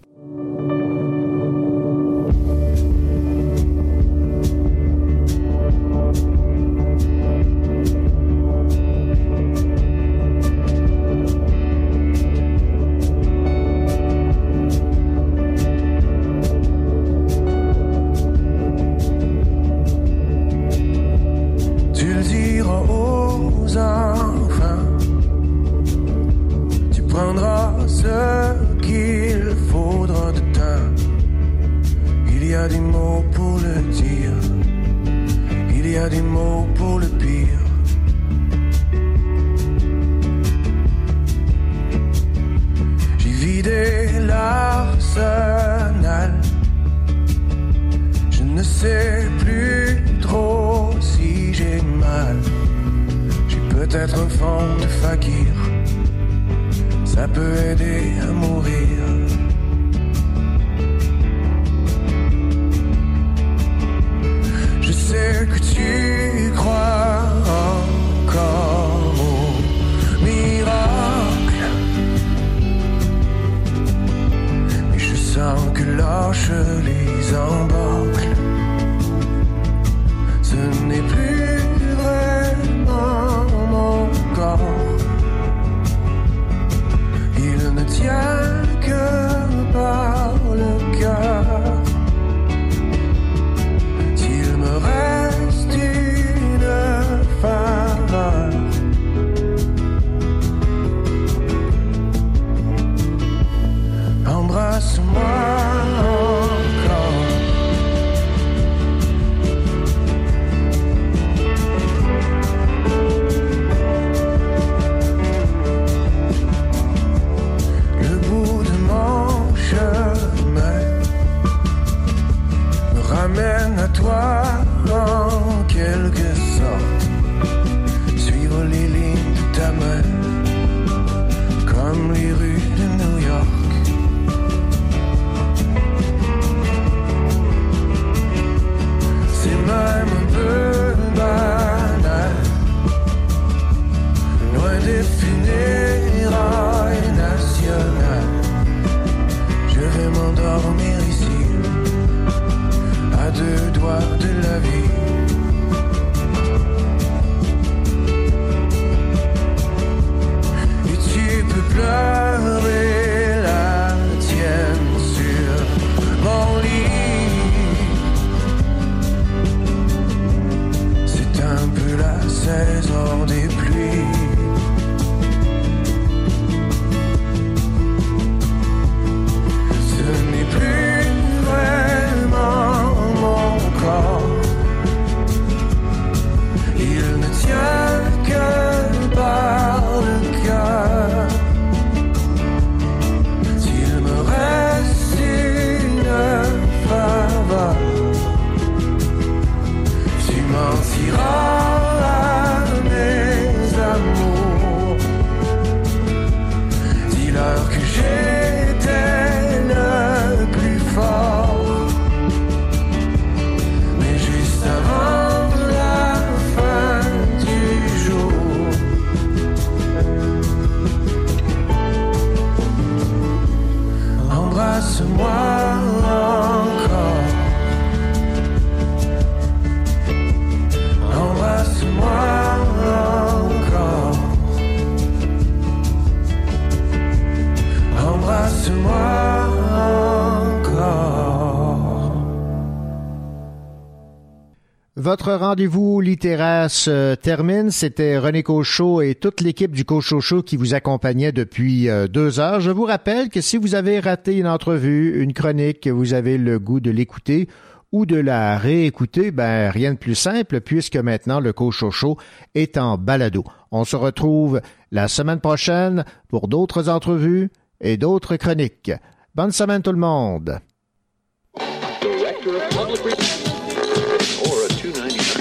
[245.26, 247.72] Rendez-vous littéraire se termine.
[247.72, 252.60] C'était René Cochot et toute l'équipe du Cochot qui vous accompagnait depuis euh, deux heures.
[252.60, 256.38] Je vous rappelle que si vous avez raté une entrevue, une chronique, que vous avez
[256.38, 257.48] le goût de l'écouter,
[257.90, 262.18] ou de la réécouter, ben rien de plus simple puisque maintenant le Cochocho
[262.54, 263.44] est en balado.
[263.72, 264.60] On se retrouve
[264.92, 267.50] la semaine prochaine pour d'autres entrevues
[267.80, 268.92] et d'autres chroniques.
[269.34, 270.60] Bonne semaine tout le monde.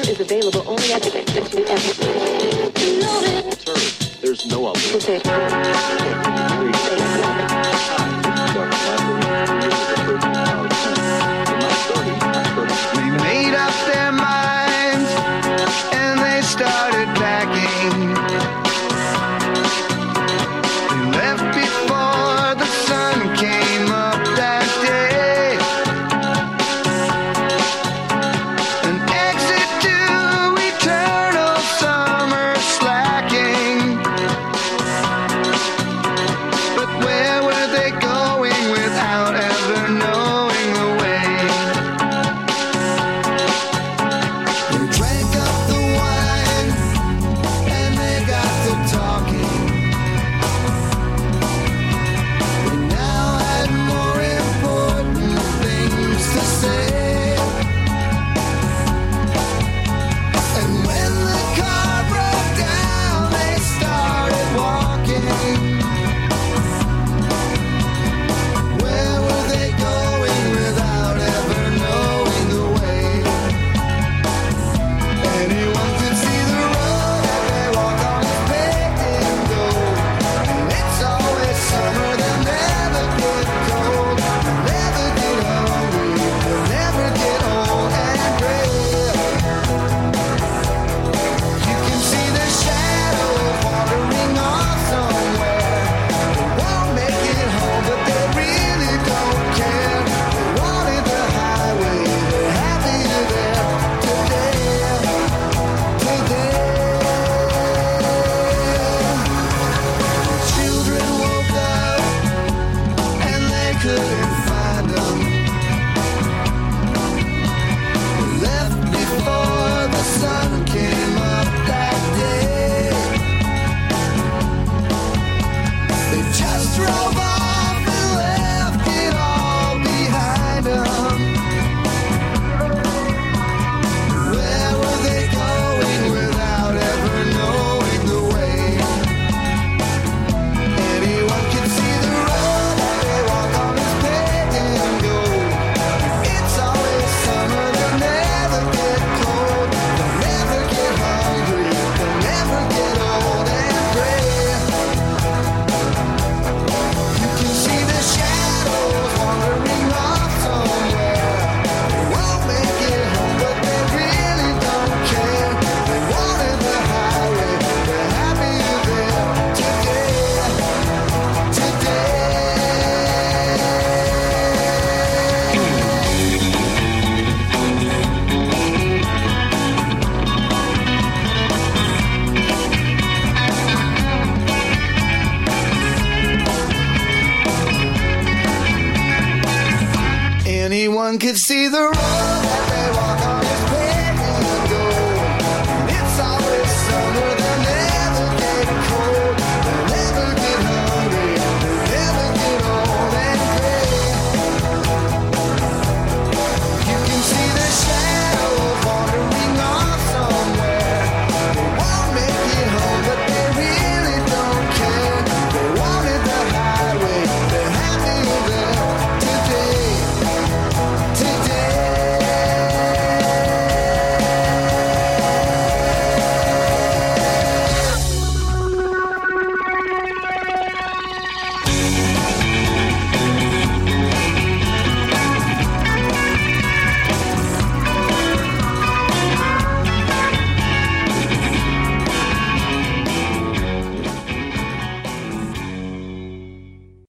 [0.08, 1.98] Is available only at the Victory F.
[4.22, 4.80] There's no other.
[4.98, 5.20] Okay.